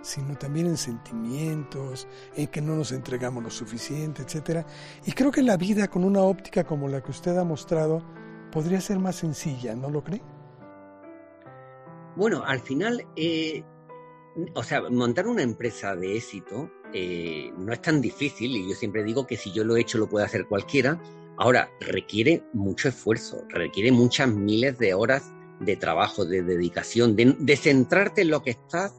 [0.04, 4.66] sino también en sentimientos, en que no nos entregamos lo suficiente, etc.
[5.06, 8.04] Y creo que la vida con una óptica como la que usted ha mostrado
[8.52, 10.22] podría ser más sencilla, ¿no lo cree?
[12.16, 13.64] Bueno, al final, eh,
[14.54, 19.04] o sea, montar una empresa de éxito eh, no es tan difícil y yo siempre
[19.04, 21.02] digo que si yo lo he hecho lo puede hacer cualquiera.
[21.38, 25.34] Ahora, requiere mucho esfuerzo, requiere muchas miles de horas
[25.66, 28.94] de trabajo, de dedicación, de, centrarte en lo que estás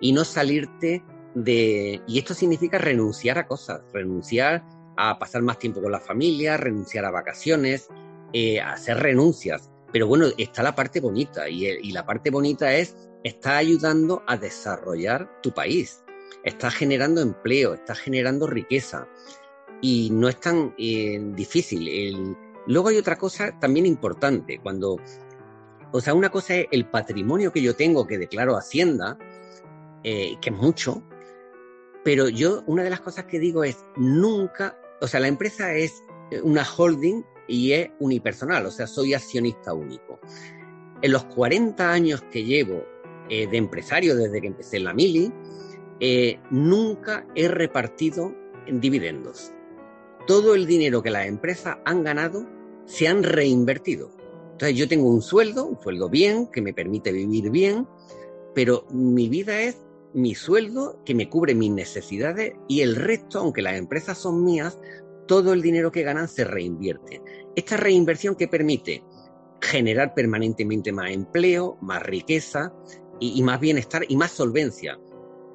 [0.00, 1.02] y no salirte
[1.34, 2.00] de...
[2.06, 4.64] Y esto significa renunciar a cosas, renunciar
[4.96, 7.88] a pasar más tiempo con la familia, renunciar a vacaciones,
[8.32, 9.70] eh, hacer renuncias.
[9.92, 15.40] Pero bueno, está la parte bonita y, la parte bonita es, está ayudando a desarrollar
[15.42, 16.02] tu país,
[16.44, 19.08] está generando empleo, está generando riqueza
[19.80, 22.36] y no es tan eh, difícil.
[22.66, 24.98] Luego hay otra cosa también importante, cuando,
[25.92, 29.18] o sea, una cosa es el patrimonio que yo tengo que declaro Hacienda,
[30.02, 31.02] eh, que es mucho,
[32.04, 36.02] pero yo una de las cosas que digo es nunca, o sea, la empresa es
[36.42, 40.20] una holding y es unipersonal, o sea, soy accionista único.
[41.02, 42.84] En los 40 años que llevo
[43.28, 45.32] eh, de empresario desde que empecé en la Mili,
[45.98, 48.34] eh, nunca he repartido
[48.66, 49.52] en dividendos.
[50.26, 52.46] Todo el dinero que las empresas han ganado
[52.86, 54.10] se han reinvertido.
[54.60, 57.88] Entonces yo tengo un sueldo, un sueldo bien, que me permite vivir bien,
[58.54, 59.78] pero mi vida es
[60.12, 64.78] mi sueldo que me cubre mis necesidades y el resto, aunque las empresas son mías,
[65.26, 67.22] todo el dinero que ganan se reinvierte.
[67.56, 69.02] Esta reinversión que permite
[69.62, 72.74] generar permanentemente más empleo, más riqueza
[73.18, 75.00] y, más bienestar y más solvencia.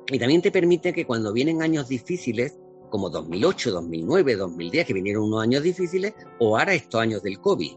[0.07, 2.57] Y también te permite que cuando vienen años difíciles,
[2.89, 7.73] como 2008, 2009, 2010, que vinieron unos años difíciles, o ahora estos años del COVID,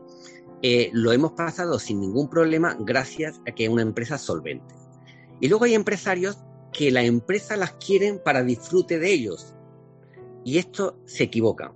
[0.63, 4.75] eh, lo hemos pasado sin ningún problema gracias a que es una empresa solvente.
[5.41, 6.39] Y luego hay empresarios
[6.73, 9.55] que la empresa las quieren para disfrute de ellos.
[10.45, 11.75] Y esto se equivoca.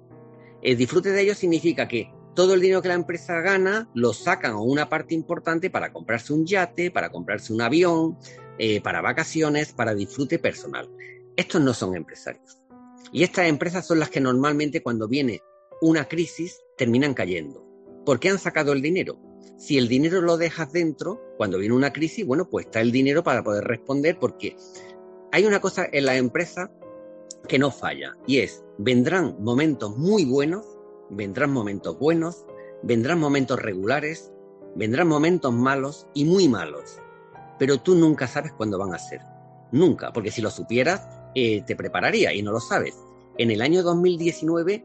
[0.62, 4.52] El disfrute de ellos significa que todo el dinero que la empresa gana lo sacan
[4.52, 8.16] a una parte importante para comprarse un yate, para comprarse un avión,
[8.58, 10.88] eh, para vacaciones, para disfrute personal.
[11.36, 12.58] Estos no son empresarios.
[13.12, 15.42] Y estas empresas son las que normalmente cuando viene
[15.82, 17.71] una crisis terminan cayendo.
[18.04, 19.18] ¿Por qué han sacado el dinero?
[19.58, 23.22] Si el dinero lo dejas dentro, cuando viene una crisis, bueno, pues está el dinero
[23.22, 24.56] para poder responder porque
[25.30, 26.70] hay una cosa en la empresa
[27.48, 30.66] que no falla y es, vendrán momentos muy buenos,
[31.10, 32.44] vendrán momentos buenos,
[32.82, 34.32] vendrán momentos regulares,
[34.74, 37.02] vendrán momentos malos y muy malos
[37.62, 39.20] pero tú nunca sabes cuándo van a ser.
[39.70, 42.98] Nunca, porque si lo supieras, eh, te prepararía y no lo sabes.
[43.38, 44.84] En el año 2019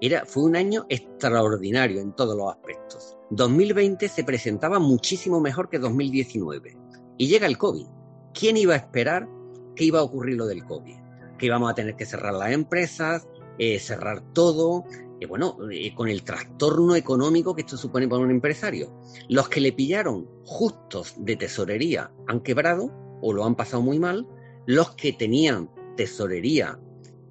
[0.00, 3.16] era, fue un año extraordinario en todos los aspectos.
[3.30, 6.76] 2020 se presentaba muchísimo mejor que 2019.
[7.16, 7.86] Y llega el COVID.
[8.32, 9.28] ¿Quién iba a esperar
[9.74, 10.96] que iba a ocurrir lo del COVID?
[11.36, 13.26] Que íbamos a tener que cerrar las empresas,
[13.58, 14.84] eh, cerrar todo,
[15.20, 18.92] eh, bueno, eh, con el trastorno económico que esto supone para un empresario.
[19.28, 24.26] Los que le pillaron justos de tesorería han quebrado o lo han pasado muy mal.
[24.66, 26.78] Los que tenían tesorería,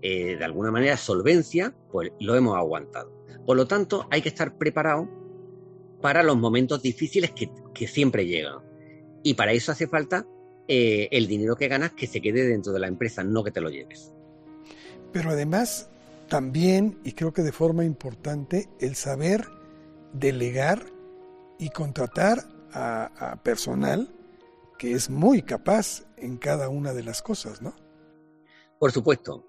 [0.09, 3.11] eh, de alguna manera solvencia, pues lo hemos aguantado.
[3.45, 5.09] Por lo tanto, hay que estar preparado
[6.01, 8.59] para los momentos difíciles que, que siempre llegan.
[9.23, 10.25] Y para eso hace falta
[10.69, 13.69] el dinero que ganas que se quede dentro de la empresa, no que te lo
[13.69, 14.11] lleves.
[15.13, 15.89] Pero además,
[16.27, 19.47] también, y creo que de forma importante, el saber
[20.13, 20.85] delegar
[21.57, 22.43] y contratar
[22.73, 24.13] a, personal
[24.77, 27.73] que es muy capaz en cada una de las cosas, ¿no?
[28.77, 29.43] Por supuesto.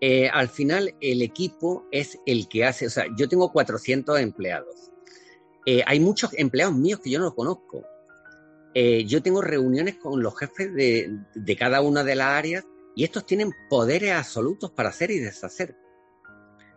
[0.00, 4.90] Eh, al final, el equipo es el que hace, o sea, yo tengo 400 empleados.
[5.66, 7.84] Eh, hay muchos empleados míos que yo no conozco.
[8.72, 13.04] Eh, yo tengo reuniones con los jefes de, de cada una de las áreas y
[13.04, 15.76] estos tienen poderes absolutos para hacer y deshacer.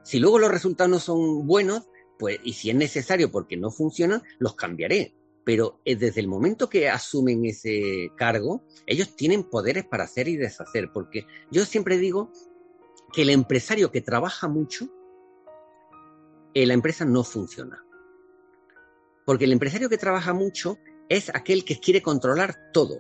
[0.04, 1.84] Si luego los resultados no son buenos,
[2.20, 5.16] pues, y si es necesario porque no funcionan, los cambiaré.
[5.46, 10.90] Pero desde el momento que asumen ese cargo, ellos tienen poderes para hacer y deshacer.
[10.94, 12.32] Porque yo siempre digo
[13.14, 14.90] que el empresario que trabaja mucho,
[16.54, 17.84] eh, la empresa no funciona.
[19.26, 20.78] Porque el empresario que trabaja mucho
[21.10, 22.96] es aquel que quiere controlar todo.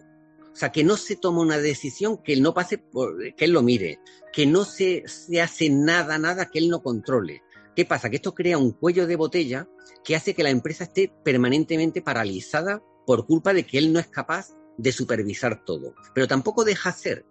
[0.53, 3.51] O sea, que no se toma una decisión que él no pase por, que él
[3.51, 3.99] lo mire,
[4.31, 7.41] que no se, se hace nada, nada que él no controle.
[7.75, 8.09] ¿Qué pasa?
[8.09, 9.67] Que esto crea un cuello de botella
[10.03, 14.07] que hace que la empresa esté permanentemente paralizada por culpa de que él no es
[14.07, 15.95] capaz de supervisar todo.
[16.13, 17.25] Pero tampoco deja ser.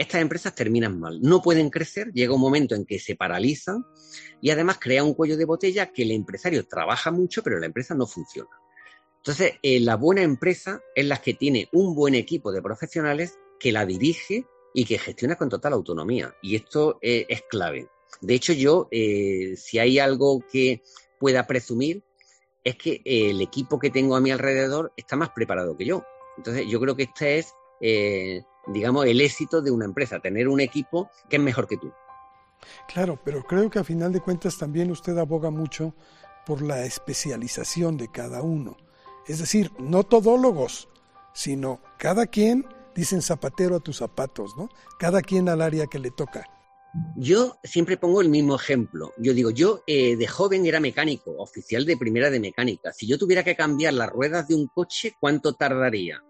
[0.00, 3.84] Estas empresas terminan mal, no pueden crecer, llega un momento en que se paralizan
[4.40, 7.94] y además crea un cuello de botella que el empresario trabaja mucho, pero la empresa
[7.94, 8.48] no funciona.
[9.18, 13.72] Entonces, eh, la buena empresa es la que tiene un buen equipo de profesionales que
[13.72, 16.34] la dirige y que gestiona con total autonomía.
[16.40, 17.86] Y esto eh, es clave.
[18.22, 20.80] De hecho, yo, eh, si hay algo que
[21.18, 22.02] pueda presumir,
[22.64, 26.02] es que el equipo que tengo a mi alrededor está más preparado que yo.
[26.38, 27.52] Entonces, yo creo que este es,
[28.66, 31.92] digamos, el éxito de una empresa, tener un equipo que es mejor que tú.
[32.92, 35.94] Claro, pero creo que a final de cuentas también usted aboga mucho
[36.46, 38.76] por la especialización de cada uno.
[39.26, 40.88] Es decir, no todólogos,
[41.32, 44.68] sino cada quien, dicen zapatero a tus zapatos, ¿no?
[44.98, 46.44] Cada quien al área que le toca.
[47.16, 49.12] Yo siempre pongo el mismo ejemplo.
[49.16, 52.92] Yo digo, yo eh, de joven era mecánico, oficial de primera de mecánica.
[52.92, 56.24] Si yo tuviera que cambiar las ruedas de un coche, ¿cuánto tardaría?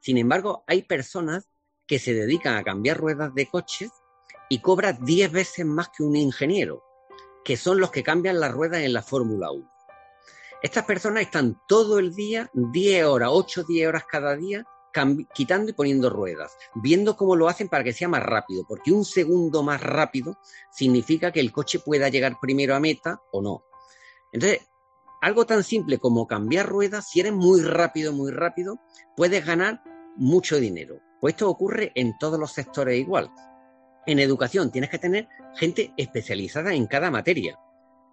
[0.00, 1.48] Sin embargo, hay personas
[1.86, 3.90] que se dedican a cambiar ruedas de coches
[4.48, 6.82] y cobran 10 veces más que un ingeniero,
[7.44, 9.70] que son los que cambian las ruedas en la Fórmula 1.
[10.62, 14.64] Estas personas están todo el día, 10 horas, 8, 10 horas cada día,
[15.34, 19.04] quitando y poniendo ruedas, viendo cómo lo hacen para que sea más rápido, porque un
[19.04, 20.38] segundo más rápido
[20.70, 23.64] significa que el coche pueda llegar primero a meta o no.
[24.32, 24.60] Entonces,
[25.20, 28.78] algo tan simple como cambiar ruedas, si eres muy rápido, muy rápido,
[29.16, 29.82] puedes ganar
[30.16, 31.00] mucho dinero.
[31.24, 33.30] Pues esto ocurre en todos los sectores igual.
[34.04, 37.58] En educación tienes que tener gente especializada en cada materia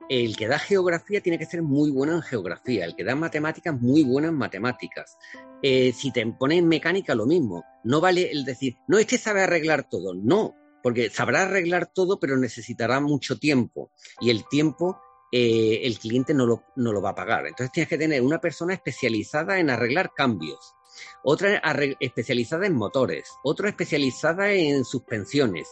[0.08, 3.78] el que da geografía tiene que ser muy bueno en geografía, el que da matemáticas,
[3.78, 5.18] muy bueno en matemáticas.
[5.62, 7.66] Eh, si te pones en mecánica, lo mismo.
[7.84, 10.14] No vale el decir, no, este sabe arreglar todo.
[10.14, 13.92] No, porque sabrá arreglar todo, pero necesitará mucho tiempo.
[14.22, 15.02] Y el tiempo
[15.34, 17.48] eh, el cliente no lo, no lo va a pagar.
[17.48, 20.76] Entonces tienes que tener una persona especializada en arreglar cambios,
[21.24, 21.62] otra
[22.00, 25.68] especializada en motores, otra especializada en suspensiones.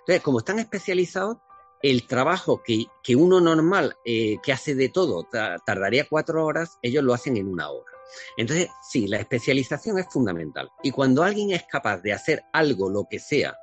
[0.00, 1.38] Entonces, como están especializados,
[1.82, 5.28] el trabajo que, uno normal eh, que hace de todo
[5.66, 7.92] tardaría cuatro horas, ellos lo hacen en una hora.
[8.36, 10.70] Entonces, sí, la especialización es fundamental.
[10.82, 13.56] Y cuando alguien es capaz de hacer algo, lo que sea,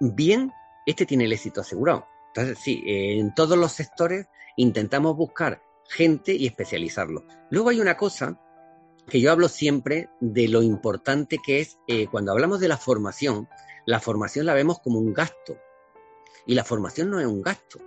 [0.00, 0.52] bien,
[0.84, 2.06] este tiene el éxito asegurado.
[2.28, 7.24] Entonces, sí, en todos los sectores intentamos buscar gente y especializarlo.
[7.50, 8.38] Luego hay una cosa
[9.08, 13.48] que yo hablo siempre de lo importante que es eh, cuando hablamos de la formación,
[13.86, 15.58] la formación la vemos como un gasto.
[16.46, 17.80] Y la formación no es un gasto,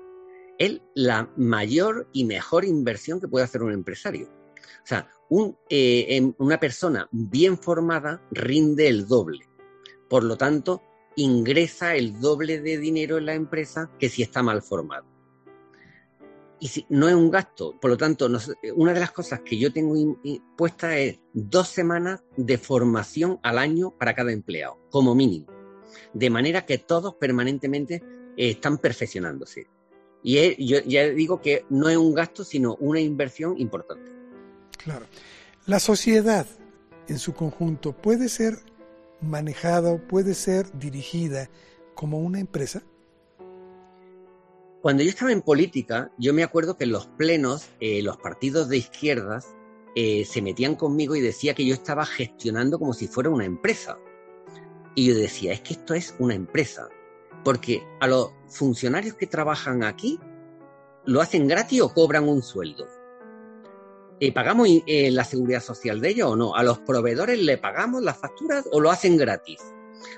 [0.57, 4.29] es la mayor y mejor inversión que puede hacer un empresario.
[4.83, 5.09] O sea,
[5.69, 9.47] eh, una persona bien formada rinde el doble.
[10.09, 10.81] Por lo tanto,
[11.15, 15.16] ingresa el doble de dinero en la empresa que si está mal formado.
[16.59, 18.27] Y si no es un gasto, por lo tanto,
[18.75, 19.95] una de las cosas que yo tengo
[20.55, 25.47] puesta es dos semanas de formación al año para cada empleado, como mínimo.
[26.13, 28.03] De manera que todos permanentemente
[28.35, 29.67] están perfeccionándose.
[30.23, 34.11] Y yo ya digo que no es un gasto, sino una inversión importante.
[34.83, 35.05] Claro.
[35.67, 36.47] La sociedad
[37.07, 38.55] en su conjunto puede ser
[39.21, 41.49] manejada puede ser dirigida
[41.95, 42.83] como una empresa.
[44.87, 48.69] Cuando yo estaba en política, yo me acuerdo que en los plenos, eh, los partidos
[48.69, 49.53] de izquierdas
[49.97, 53.99] eh, se metían conmigo y decía que yo estaba gestionando como si fuera una empresa.
[54.95, 56.87] Y yo decía, es que esto es una empresa.
[57.43, 60.21] Porque a los funcionarios que trabajan aquí,
[61.03, 62.87] ¿lo hacen gratis o cobran un sueldo?
[64.21, 66.55] ¿Y ¿Pagamos eh, la seguridad social de ellos o no?
[66.55, 69.59] ¿A los proveedores le pagamos las facturas o lo hacen gratis?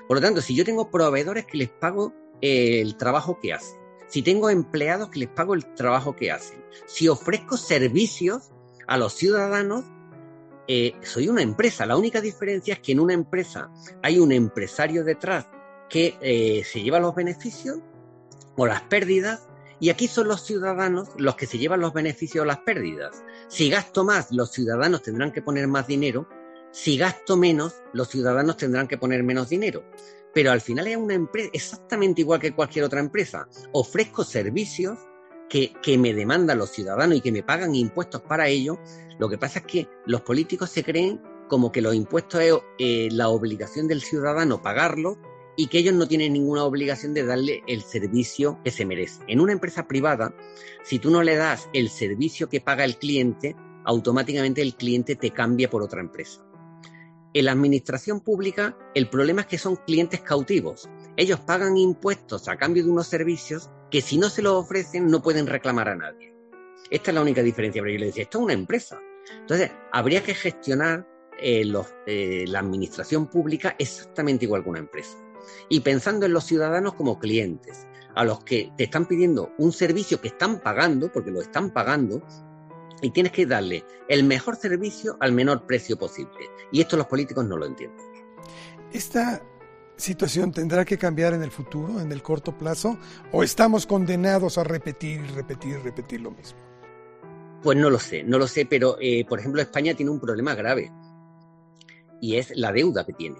[0.06, 3.79] Por lo tanto, si yo tengo proveedores que les pago eh, el trabajo que hacen,
[4.10, 8.50] si tengo empleados que les pago el trabajo que hacen, si ofrezco servicios
[8.86, 9.84] a los ciudadanos,
[10.66, 11.86] eh, soy una empresa.
[11.86, 13.70] La única diferencia es que en una empresa
[14.02, 15.46] hay un empresario detrás
[15.88, 17.78] que eh, se lleva los beneficios
[18.56, 22.46] o las pérdidas y aquí son los ciudadanos los que se llevan los beneficios o
[22.46, 23.22] las pérdidas.
[23.48, 26.28] Si gasto más, los ciudadanos tendrán que poner más dinero.
[26.72, 29.84] Si gasto menos, los ciudadanos tendrán que poner menos dinero.
[30.32, 33.48] Pero al final es una empresa exactamente igual que cualquier otra empresa.
[33.72, 34.98] Ofrezco servicios
[35.48, 38.78] que, que, me demandan los ciudadanos y que me pagan impuestos para ello.
[39.18, 43.08] Lo que pasa es que los políticos se creen como que los impuestos es eh,
[43.10, 45.18] la obligación del ciudadano pagarlos
[45.56, 49.20] y que ellos no tienen ninguna obligación de darle el servicio que se merece.
[49.26, 50.34] En una empresa privada,
[50.84, 55.32] si tú no le das el servicio que paga el cliente, automáticamente el cliente te
[55.32, 56.46] cambia por otra empresa.
[57.32, 60.88] En la administración pública, el problema es que son clientes cautivos.
[61.16, 65.22] Ellos pagan impuestos a cambio de unos servicios que si no se los ofrecen no
[65.22, 66.34] pueden reclamar a nadie.
[66.90, 68.98] Esta es la única diferencia, pero yo le decía, esto es una empresa.
[69.38, 71.06] Entonces, habría que gestionar
[71.38, 71.64] eh,
[72.06, 75.16] eh, la administración pública exactamente igual que una empresa
[75.68, 80.20] y pensando en los ciudadanos como clientes, a los que te están pidiendo un servicio
[80.20, 82.22] que están pagando, porque lo están pagando,
[83.02, 86.50] y tienes que darle el mejor servicio al menor precio posible.
[86.72, 88.04] Y esto los políticos no lo entienden.
[88.92, 89.42] ¿Esta
[89.96, 92.98] situación tendrá que cambiar en el futuro, en el corto plazo,
[93.32, 96.58] o estamos condenados a repetir, repetir, repetir lo mismo?
[97.62, 100.54] Pues no lo sé, no lo sé, pero eh, por ejemplo España tiene un problema
[100.54, 100.90] grave
[102.20, 103.36] y es la deuda que tiene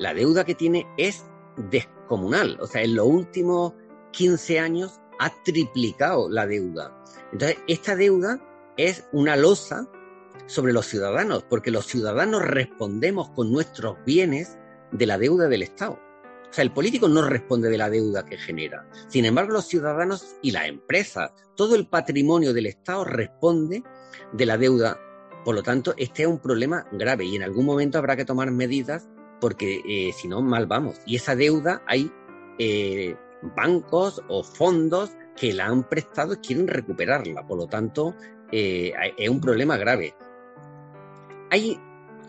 [0.00, 1.26] la deuda que tiene es
[1.70, 2.58] descomunal.
[2.60, 3.74] O sea, en los últimos
[4.12, 7.04] 15 años ha triplicado la deuda.
[7.32, 8.40] Entonces, esta deuda
[8.86, 9.88] es una losa
[10.46, 14.58] sobre los ciudadanos, porque los ciudadanos respondemos con nuestros bienes
[14.90, 15.98] de la deuda del Estado.
[16.50, 18.88] O sea, el político no responde de la deuda que genera.
[19.08, 23.84] Sin embargo, los ciudadanos y las empresas, todo el patrimonio del Estado responde
[24.32, 24.98] de la deuda.
[25.44, 28.50] Por lo tanto, este es un problema grave y en algún momento habrá que tomar
[28.50, 29.08] medidas
[29.40, 30.96] porque eh, si no, mal vamos.
[31.06, 32.12] Y esa deuda hay
[32.58, 33.16] eh,
[33.56, 37.46] bancos o fondos que la han prestado y quieren recuperarla.
[37.46, 38.14] Por lo tanto,
[38.52, 40.14] eh, es un problema grave.
[41.50, 41.80] Hay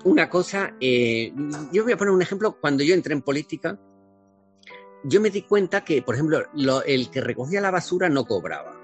[0.04, 3.80] una cosa, yo voy a poner un ejemplo, cuando yo entré en política,
[5.04, 6.44] yo me di cuenta que, por ejemplo,
[6.86, 8.80] el que recogía la basura no cobraba.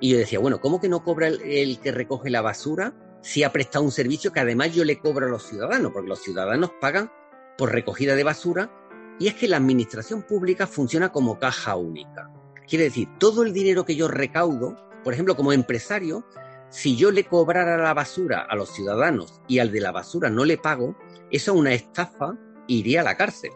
[0.00, 3.52] Y yo decía, bueno, ¿cómo que no cobra el que recoge la basura si ha
[3.52, 7.10] prestado un servicio que además yo le cobro a los ciudadanos, porque los ciudadanos pagan
[7.56, 8.70] por recogida de basura,
[9.18, 12.30] y es que la administración pública funciona como caja única.
[12.68, 16.24] Quiere decir, todo el dinero que yo recaudo, por ejemplo, como empresario,
[16.70, 20.44] si yo le cobrara la basura a los ciudadanos y al de la basura no
[20.44, 20.96] le pago,
[21.30, 22.36] eso es una estafa,
[22.66, 23.52] iría a la cárcel.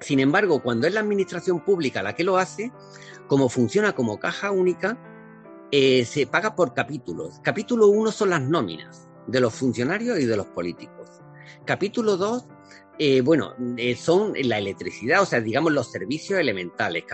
[0.00, 2.70] Sin embargo, cuando es la administración pública la que lo hace,
[3.26, 4.98] como funciona como caja única,
[5.70, 7.40] eh, se paga por capítulos.
[7.42, 11.08] Capítulo 1 son las nóminas de los funcionarios y de los políticos.
[11.64, 12.46] Capítulo 2,
[12.98, 17.04] eh, bueno, eh, son la electricidad, o sea, digamos los servicios elementales.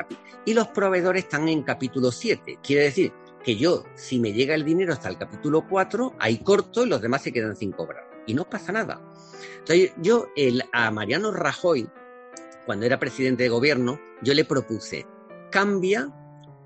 [0.44, 2.58] Y los proveedores están en capítulo 7.
[2.62, 3.12] Quiere decir
[3.48, 7.00] que yo, si me llega el dinero hasta el capítulo 4, ahí corto y los
[7.00, 8.06] demás se quedan sin cobrar.
[8.26, 9.00] Y no pasa nada.
[9.60, 11.88] Entonces, yo el, a Mariano Rajoy,
[12.66, 15.06] cuando era presidente de gobierno, yo le propuse,
[15.50, 16.12] cambia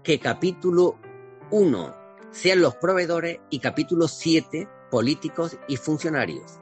[0.03, 0.99] que capítulo
[1.53, 1.95] 1
[2.33, 6.59] sean los proveedores y capítulo 7 políticos y funcionarios.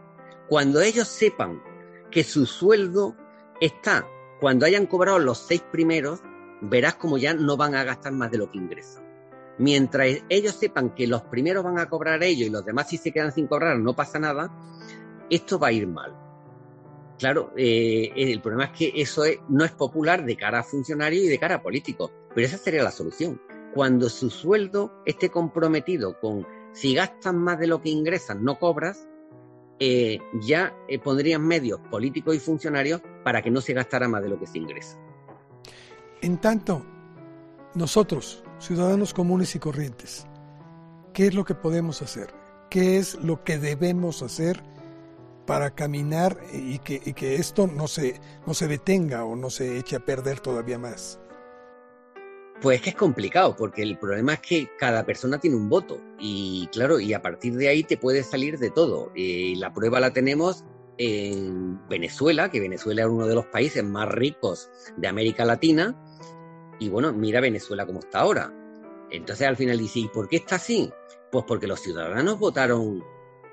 [0.50, 1.62] Cuando ellos sepan
[2.10, 3.16] que su sueldo
[3.58, 4.06] está,
[4.38, 6.20] cuando hayan cobrado los seis primeros,
[6.60, 9.09] verás como ya no van a gastar más de lo que ingresan.
[9.60, 13.12] Mientras ellos sepan que los primeros van a cobrar ellos y los demás si se
[13.12, 14.50] quedan sin cobrar no pasa nada,
[15.28, 16.16] esto va a ir mal.
[17.18, 21.28] Claro, eh, el problema es que eso no es popular de cara a funcionarios y
[21.28, 23.38] de cara a políticos, pero esa sería la solución.
[23.74, 29.06] Cuando su sueldo esté comprometido con si gastan más de lo que ingresan, no cobras,
[29.78, 34.30] eh, ya eh, pondrían medios políticos y funcionarios para que no se gastara más de
[34.30, 34.98] lo que se ingresa.
[36.22, 36.82] En tanto,
[37.74, 40.26] nosotros, ciudadanos comunes y corrientes,
[41.14, 42.32] ¿qué es lo que podemos hacer?
[42.68, 44.62] ¿Qué es lo que debemos hacer
[45.46, 50.04] para caminar y que, esto no se, no se detenga o no se eche a
[50.04, 51.18] perder todavía más?
[52.60, 55.98] Pues es que es complicado, porque el problema es que cada persona tiene un voto
[56.18, 59.10] y claro, y a partir de ahí te puede salir de todo.
[59.14, 60.64] Y la prueba la tenemos
[60.98, 65.96] en Venezuela, que Venezuela es uno de los países más ricos de América Latina,
[66.80, 68.52] y bueno, mira Venezuela como está ahora.
[69.10, 70.90] Entonces al final dice, ¿y por qué está así?
[71.30, 73.04] Pues porque los ciudadanos votaron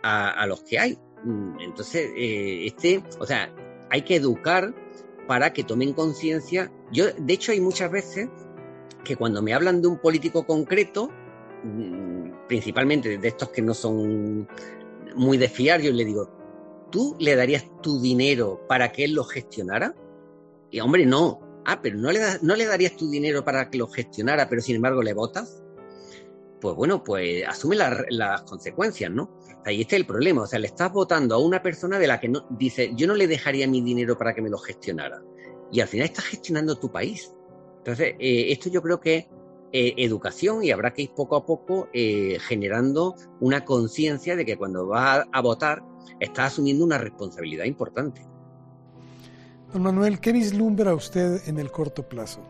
[0.01, 0.97] a, los que hay.
[1.23, 3.53] Mm, entonces, eh, este, o sea,
[3.89, 4.73] hay que educar
[5.27, 6.71] para que tomen conciencia.
[6.91, 8.29] Yo, de hecho, hay muchas veces
[9.03, 11.11] que cuando me hablan de un político concreto,
[11.63, 14.47] mm, principalmente de estos que no son
[15.15, 16.29] muy de fiar, yo le digo,
[16.91, 19.95] ¿tú le darías tu dinero para que él lo gestionara?
[20.71, 21.46] Y hombre, no.
[21.69, 24.77] Ah, pero no le, no le darías tu dinero para que lo gestionara, pero sin
[24.77, 25.61] embargo le votas.
[26.61, 29.37] Pues bueno, pues asume las consecuencias, ¿no?
[29.65, 30.43] Ahí está el problema.
[30.43, 33.15] O sea, le estás votando a una persona de la que no dice, yo no
[33.15, 35.21] le dejaría mi dinero para que me lo gestionara.
[35.69, 37.35] Y al final estás gestionando tu país.
[37.79, 39.25] Entonces, eh, esto yo creo que es
[39.73, 44.55] eh, educación y habrá que ir poco a poco eh, generando una conciencia de que
[44.55, 45.83] cuando vas a, votar
[46.21, 48.25] estás asumiendo una responsabilidad importante.
[49.73, 52.41] Don Manuel, ¿qué vislumbra usted en el corto plazo?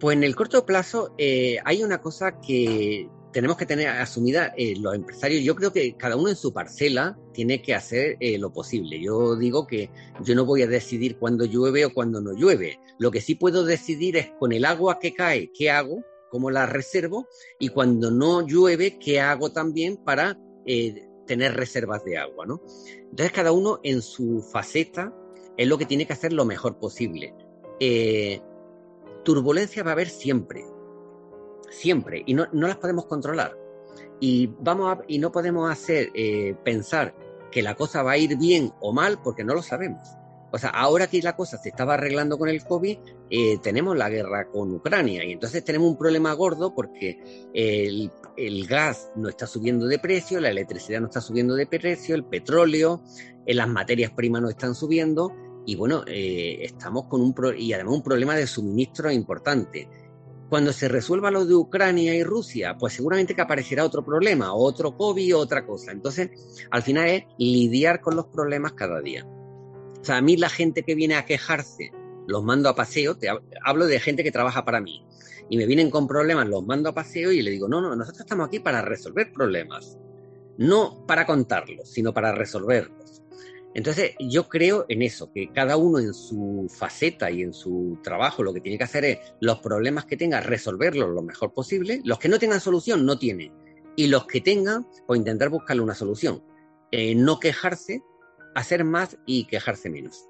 [0.00, 4.94] Pues en el corto plazo hay una cosa que tenemos que tener asumida eh, los
[4.94, 5.42] empresarios.
[5.42, 9.00] Yo creo que cada uno en su parcela tiene que hacer eh, lo posible.
[9.00, 9.90] Yo digo que
[10.24, 12.78] yo no voy a decidir cuándo llueve o cuándo no llueve.
[12.98, 16.66] Lo que sí puedo decidir es con el agua que cae, qué hago, cómo la
[16.66, 17.28] reservo
[17.58, 22.44] y cuando no llueve, qué hago también para eh, tener reservas de agua.
[22.46, 22.60] ¿no?
[23.10, 25.14] Entonces cada uno en su faceta
[25.56, 27.32] es lo que tiene que hacer lo mejor posible.
[29.24, 30.64] turbulencia va a haber siempre
[31.70, 33.56] siempre, y no, las podemos controlar.
[34.20, 37.14] Y, vamos y no podemos hacer eh, pensar
[37.50, 40.08] que la cosa va a ir bien o mal porque no lo sabemos.
[40.50, 42.98] O sea, ahora que la cosa se estaba arreglando con el COVID,
[43.30, 48.10] eh, tenemos la guerra con Ucrania y entonces tenemos un problema gordo porque el,
[48.66, 53.02] gas no está subiendo de precio, la electricidad no está subiendo de precio, el petróleo,
[53.44, 55.32] eh, las materias primas no están subiendo
[55.66, 59.86] y bueno, estamos con un y además un problema de suministro importante.
[60.48, 64.96] Cuando se resuelva lo de Ucrania y Rusia, pues seguramente que aparecerá otro problema, otro
[64.96, 65.92] COVID, otra cosa.
[65.92, 66.30] Entonces,
[66.70, 69.26] al final es lidiar con los problemas cada día.
[70.00, 71.92] O sea, a mí la gente que viene a quejarse,
[72.26, 73.28] los mando a paseo, te
[73.64, 75.04] hablo de gente que trabaja para mí,
[75.48, 78.20] y me vienen con problemas, los mando a paseo y le digo, no, no, nosotros
[78.20, 79.98] estamos aquí para resolver problemas,
[80.58, 83.22] no para contarlos, sino para resolverlos.
[83.74, 88.42] Entonces, yo creo en eso, que cada uno en su faceta y en su trabajo
[88.42, 92.00] lo que tiene que hacer es los problemas que tenga, resolverlos lo mejor posible.
[92.04, 93.52] Los que no tengan solución, no tienen.
[93.94, 96.42] Y los que tengan, pues intentar buscarle una solución.
[96.90, 98.02] Eh, no quejarse,
[98.58, 100.28] hacer más y quejarse menos.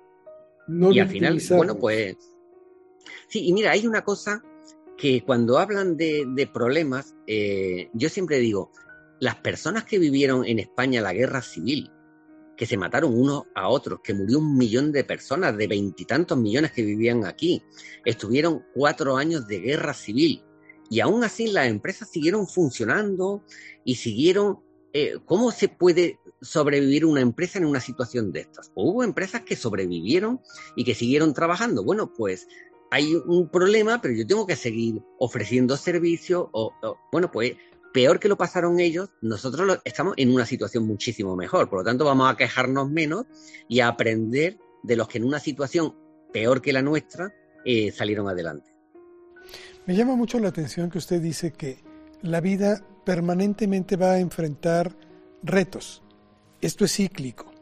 [0.69, 2.17] y al final, bueno, pues.
[3.29, 4.43] Sí, y mira, hay una cosa
[4.97, 8.71] que cuando hablan de, problemas, eh, yo siempre digo,
[9.21, 11.91] las personas que vivieron en España la guerra civil,
[12.57, 16.73] que se mataron unos a otros, que murió un millón de personas, de veintitantos millones
[16.73, 17.63] que vivían aquí.
[18.05, 20.43] Estuvieron cuatro años de guerra civil
[20.91, 23.45] y aún así las empresas siguieron funcionando
[23.85, 24.61] y siguieron...
[24.93, 28.71] Eh, ¿Cómo se puede sobrevivir una empresa en una situación de estas?
[28.75, 30.41] Pues hubo empresas que sobrevivieron
[30.77, 31.83] y que siguieron trabajando.
[31.85, 32.49] Bueno, pues
[32.91, 36.73] hay un problema, pero yo tengo que seguir ofreciendo servicios o,
[37.13, 37.53] bueno, pues
[37.93, 41.69] peor que lo pasaron ellos, nosotros estamos en una situación muchísimo mejor.
[41.69, 43.27] Por lo tanto, vamos a quejarnos menos
[43.69, 45.95] y a aprender de los que en una situación
[46.33, 47.35] peor que la nuestra
[47.65, 48.71] eh, salieron adelante.
[49.87, 51.83] Me llama mucho la atención que usted dice que
[52.23, 54.95] la vida permanentemente va a enfrentar
[55.43, 56.03] retos.
[56.61, 57.53] Esto es cíclico.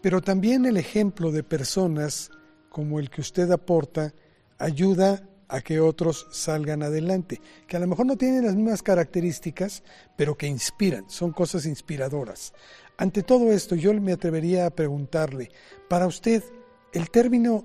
[0.00, 2.30] Pero también el ejemplo de personas
[2.68, 4.14] como el que usted aporta
[4.58, 9.82] ayuda a que otros salgan adelante, que a lo mejor no tienen las mismas características,
[10.16, 12.52] pero que inspiran, son cosas inspiradoras.
[12.96, 15.50] Ante todo esto, yo me atrevería a preguntarle,
[15.88, 16.44] para usted,
[16.92, 17.64] el término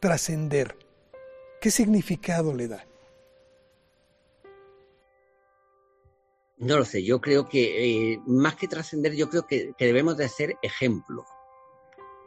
[0.00, 0.76] trascender,
[1.60, 2.87] ¿qué significado le da?
[6.60, 10.28] No lo sé, yo creo que eh, más que trascender, yo creo que, debemos de
[10.28, 11.24] ser ejemplo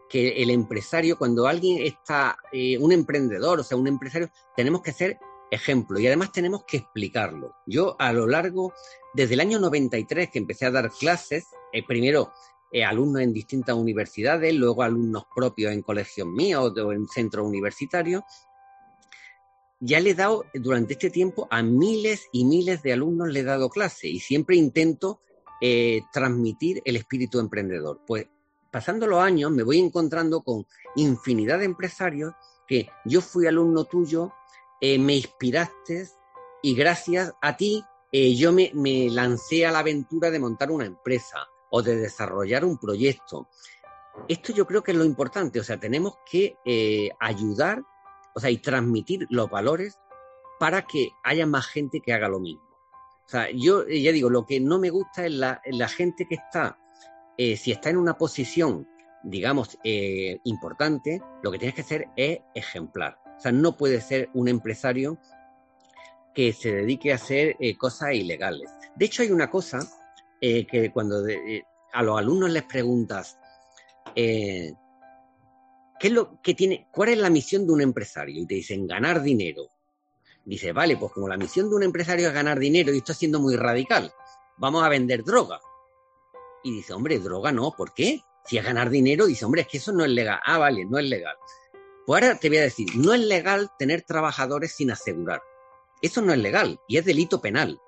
[0.09, 4.93] que el empresario, cuando alguien está, eh, un emprendedor, o sea, un empresario, tenemos que
[4.93, 5.19] ser
[5.49, 7.55] ejemplo y además tenemos que explicarlo.
[7.65, 8.73] Yo a lo largo,
[9.13, 12.31] desde el año 93 que empecé a dar clases, eh, primero
[12.85, 18.23] alumnos en distintas universidades, luego alumnos propios en colegios míos o en centros universitarios,
[19.81, 23.43] ya le he dado durante este tiempo a miles y miles de alumnos le he
[23.43, 25.19] dado clase y siempre intento
[26.11, 28.01] transmitir el espíritu emprendedor.
[28.07, 28.25] Pues
[28.71, 30.65] pasando los años me voy encontrando con
[30.95, 32.33] infinidad de empresarios
[32.67, 34.31] que yo fui alumno tuyo,
[34.79, 36.07] eh, me inspiraste
[36.63, 38.71] y gracias a ti eh, yo me,
[39.09, 43.49] lancé a la aventura de montar una empresa o de desarrollar un proyecto.
[44.27, 47.81] Esto yo creo que es lo importante, o sea, tenemos que eh, ayudar,
[48.33, 49.99] o sea, y transmitir los valores
[50.59, 52.63] para que haya más gente que haga lo mismo.
[53.25, 56.35] O sea, yo ya digo, lo que no me gusta es la, la gente que
[56.35, 56.77] está
[57.43, 58.87] eh, si está en una posición,
[59.23, 63.17] digamos, eh, importante, lo que tienes que hacer es ejemplar.
[63.37, 65.17] O sea, no puede ser un empresario
[66.35, 68.69] que se dedique a hacer eh, cosas ilegales.
[68.95, 69.79] De hecho, hay una cosa
[70.39, 71.23] que cuando
[71.93, 73.37] a los alumnos les preguntas,
[76.01, 78.41] ¿qué es lo que tiene, cuál es la misión de un empresario?
[78.41, 79.69] Y te dicen, ganar dinero.
[80.43, 83.39] Dice, vale, pues como la misión de un empresario es ganar dinero y esto siendo
[83.39, 84.11] muy radical,
[84.57, 85.59] vamos a vender droga.
[86.63, 88.19] Y dice, hombre, droga no, ¿por qué?
[88.45, 90.39] Si es ganar dinero, dice, hombre, es que eso no es legal.
[90.43, 91.35] Ah, vale, no es legal.
[92.07, 95.43] Pues ahora te voy a decir, no es legal tener trabajadores sin asegurar.
[96.01, 97.79] Eso no es legal y es delito penal.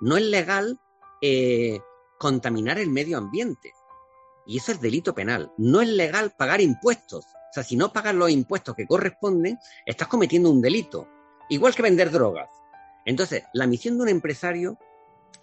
[0.00, 0.80] No es legal
[1.22, 1.78] eh,
[2.18, 3.72] contaminar el medio ambiente.
[4.44, 5.52] Y eso es delito penal.
[5.56, 7.24] No es legal pagar impuestos.
[7.50, 11.08] O sea, si no pagas los impuestos que corresponden, estás cometiendo un delito.
[11.48, 12.48] Igual que vender drogas.
[13.04, 14.78] Entonces, la misión de un empresario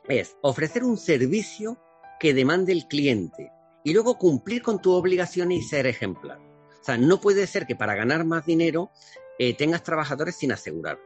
[0.08, 1.78] es ofrecer un servicio
[2.20, 3.52] que demande el cliente
[3.84, 6.40] y luego cumplir con tus obligaciones y ser ejemplar.
[6.40, 8.90] O sea, no puede ser que para ganar más dinero
[9.38, 11.00] eh, tengas trabajadores sin asegurar,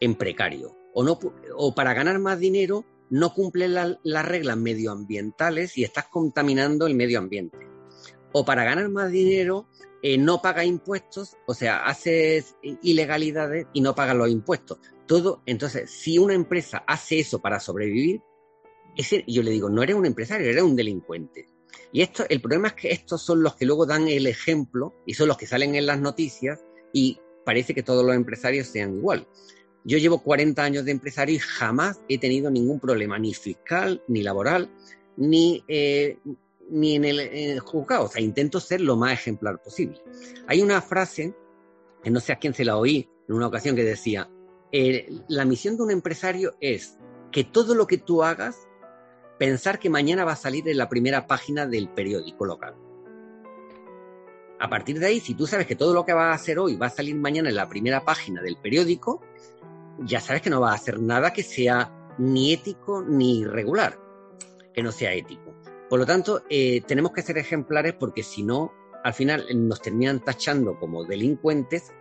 [0.00, 1.18] en precario, o, no,
[1.56, 7.18] o para ganar más dinero no cumples las reglas medioambientales y estás contaminando el medio
[7.18, 7.58] ambiente.
[8.32, 9.68] O para ganar más dinero
[10.02, 14.78] eh, no pagas impuestos, o sea, haces ilegalidades y no pagas los impuestos.
[15.06, 18.20] Todo, entonces, si una empresa hace eso para sobrevivir,
[19.26, 21.46] yo le digo, no eres un empresario, eres un delincuente.
[21.92, 25.14] Y esto, el problema es que estos son los que luego dan el ejemplo y
[25.14, 29.26] son los que salen en las noticias y parece que todos los empresarios sean igual.
[29.84, 34.22] Yo llevo 40 años de empresario y jamás he tenido ningún problema, ni fiscal, ni
[34.22, 34.70] laboral,
[35.16, 36.18] ni, eh,
[36.72, 38.06] ni en, el, juzgado.
[38.06, 40.02] O sea, intento ser lo más ejemplar posible.
[40.46, 41.34] Hay una frase,
[42.02, 44.30] que no sé a quién se la oí en una ocasión, que decía,
[45.28, 46.98] la misión de un empresario es
[47.30, 48.56] que todo lo que tú hagas
[49.38, 52.74] pensar que mañana va a salir en la primera página del periódico local.
[54.58, 56.76] A partir de ahí, si tú sabes que todo lo que vas a hacer hoy
[56.76, 59.20] va a salir mañana en la primera página del periódico,
[59.98, 63.98] ya sabes que no vas a hacer nada que sea ni ético ni irregular,
[64.72, 65.51] que no sea ético.
[65.92, 68.72] Por lo tanto, eh, tenemos que ser ejemplares porque si no,
[69.04, 71.92] al final nos terminan tachando como delincuentes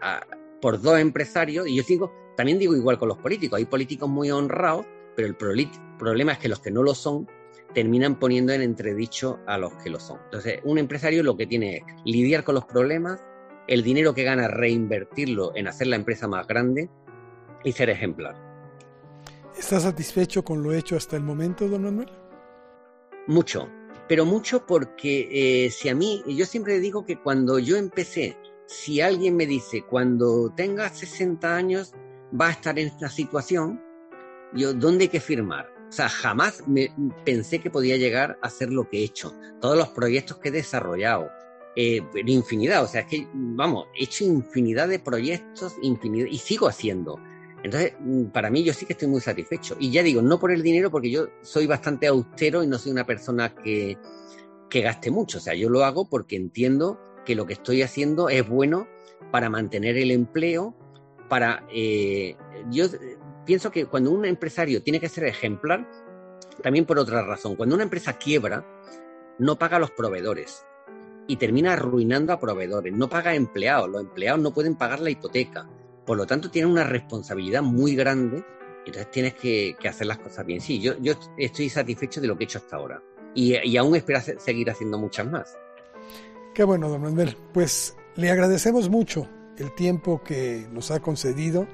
[0.61, 1.67] por dos empresarios.
[1.67, 3.57] Y yo digo, también digo igual con los políticos.
[3.57, 7.27] Hay políticos muy honrados pero el problema es que los que no lo son
[7.73, 10.21] terminan poniendo en entredicho a los que lo son.
[10.23, 13.21] Entonces, un empresario lo que tiene es lidiar con los problemas,
[13.67, 16.89] el dinero que gana reinvertirlo en hacer la empresa más grande
[17.65, 18.35] y ser ejemplar.
[19.57, 22.09] ¿Está satisfecho con lo hecho hasta el momento, don Manuel?
[23.27, 23.69] Mucho,
[24.11, 28.99] pero mucho porque eh, si a mí, yo siempre digo que cuando yo empecé, si
[28.99, 31.93] alguien me dice, cuando tengas 60 años
[32.37, 33.81] va a estar en esta situación,
[34.53, 35.73] yo, ¿dónde hay que firmar?
[35.87, 36.93] O sea, jamás me
[37.23, 39.33] pensé que podía llegar a hacer lo que he hecho.
[39.61, 41.29] Todos los proyectos que he desarrollado,
[41.77, 46.67] eh, infinidad, o sea, es que, vamos, he hecho infinidad de proyectos, infinidad, y sigo
[46.67, 47.17] haciendo.
[47.63, 49.75] Entonces, mm, para mí yo sí que estoy muy satisfecho.
[49.79, 52.91] Y ya digo, no por el dinero, porque yo soy bastante austero y no soy
[52.91, 53.97] una persona que,
[54.69, 55.37] que gaste mucho.
[55.37, 58.87] O sea, yo lo hago porque entiendo que lo que estoy haciendo es bueno
[59.31, 60.75] para mantener el empleo,
[61.29, 61.65] para...
[61.71, 62.35] Eh,
[62.69, 62.85] yo
[63.45, 65.87] pienso que cuando un empresario tiene que ser ejemplar,
[66.61, 68.65] también por otra razón, cuando una empresa quiebra,
[69.39, 70.65] no paga a los proveedores
[71.27, 75.09] y termina arruinando a proveedores, no paga a empleados, los empleados no pueden pagar la
[75.09, 75.67] hipoteca,
[76.11, 78.43] por lo tanto tienen una responsabilidad muy grande,
[78.85, 80.59] entonces tienes que, hacer las cosas bien.
[80.59, 80.93] Sí, yo,
[81.37, 83.01] estoy satisfecho de lo que he hecho hasta ahora
[83.33, 85.57] y, y aún espero seguir haciendo muchas más.
[86.53, 87.37] Qué bueno, don Manuel.
[87.53, 91.65] Pues le agradecemos mucho el tiempo que nos ha concedido.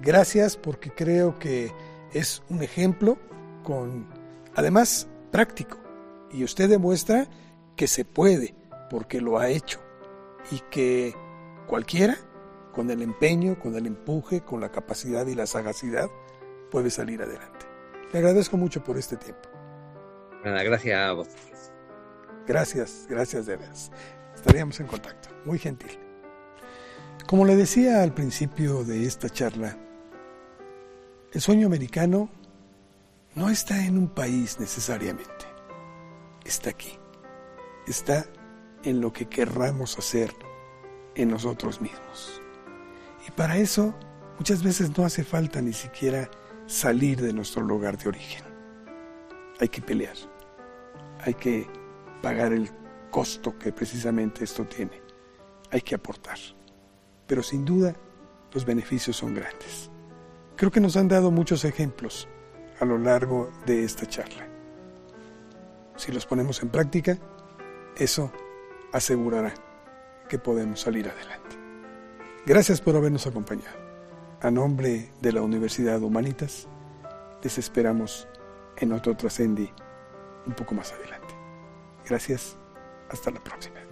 [0.00, 1.72] Gracias porque creo que
[2.12, 3.18] es un ejemplo
[3.64, 4.06] con,
[4.54, 5.76] además, práctico.
[6.30, 7.26] Y usted demuestra
[7.74, 8.54] que se puede
[8.90, 9.80] porque lo ha hecho
[10.52, 11.16] y que
[11.66, 12.16] cualquiera,
[12.72, 16.10] con el empeño, con el empuje, con la capacidad y la sagacidad,
[16.70, 17.66] puede salir adelante.
[18.12, 19.48] Le agradezco mucho por este tiempo.
[20.42, 21.72] gracias a vosotros.
[22.46, 23.92] Gracias, gracias de veras.
[24.34, 25.28] Estaríamos en contacto.
[25.44, 25.98] Muy gentil.
[27.26, 29.76] Como le decía al principio de esta charla,
[31.32, 32.28] el sueño americano
[33.34, 35.46] no está en un país necesariamente.
[36.44, 36.98] Está aquí.
[37.86, 38.26] Está
[38.84, 40.34] en lo que querramos hacer
[41.14, 42.41] en nosotros mismos.
[43.26, 43.94] Y para eso
[44.38, 46.30] muchas veces no hace falta ni siquiera
[46.66, 48.44] salir de nuestro lugar de origen.
[49.60, 50.16] Hay que pelear.
[51.20, 51.68] Hay que
[52.20, 52.70] pagar el
[53.10, 55.00] costo que precisamente esto tiene.
[55.70, 56.38] Hay que aportar.
[57.26, 57.94] Pero sin duda,
[58.52, 59.90] los beneficios son grandes.
[60.56, 62.28] Creo que nos han dado muchos ejemplos
[62.80, 64.48] a lo largo de esta charla.
[65.96, 67.18] Si los ponemos en práctica,
[67.96, 68.32] eso
[68.92, 69.54] asegurará
[70.28, 71.61] que podemos salir adelante.
[72.44, 73.78] Gracias por habernos acompañado.
[74.40, 76.66] A nombre de la Universidad Humanitas,
[77.40, 78.26] les esperamos
[78.78, 79.70] en otro Trascendi
[80.44, 81.34] un poco más adelante.
[82.04, 82.56] Gracias.
[83.10, 83.91] Hasta la próxima.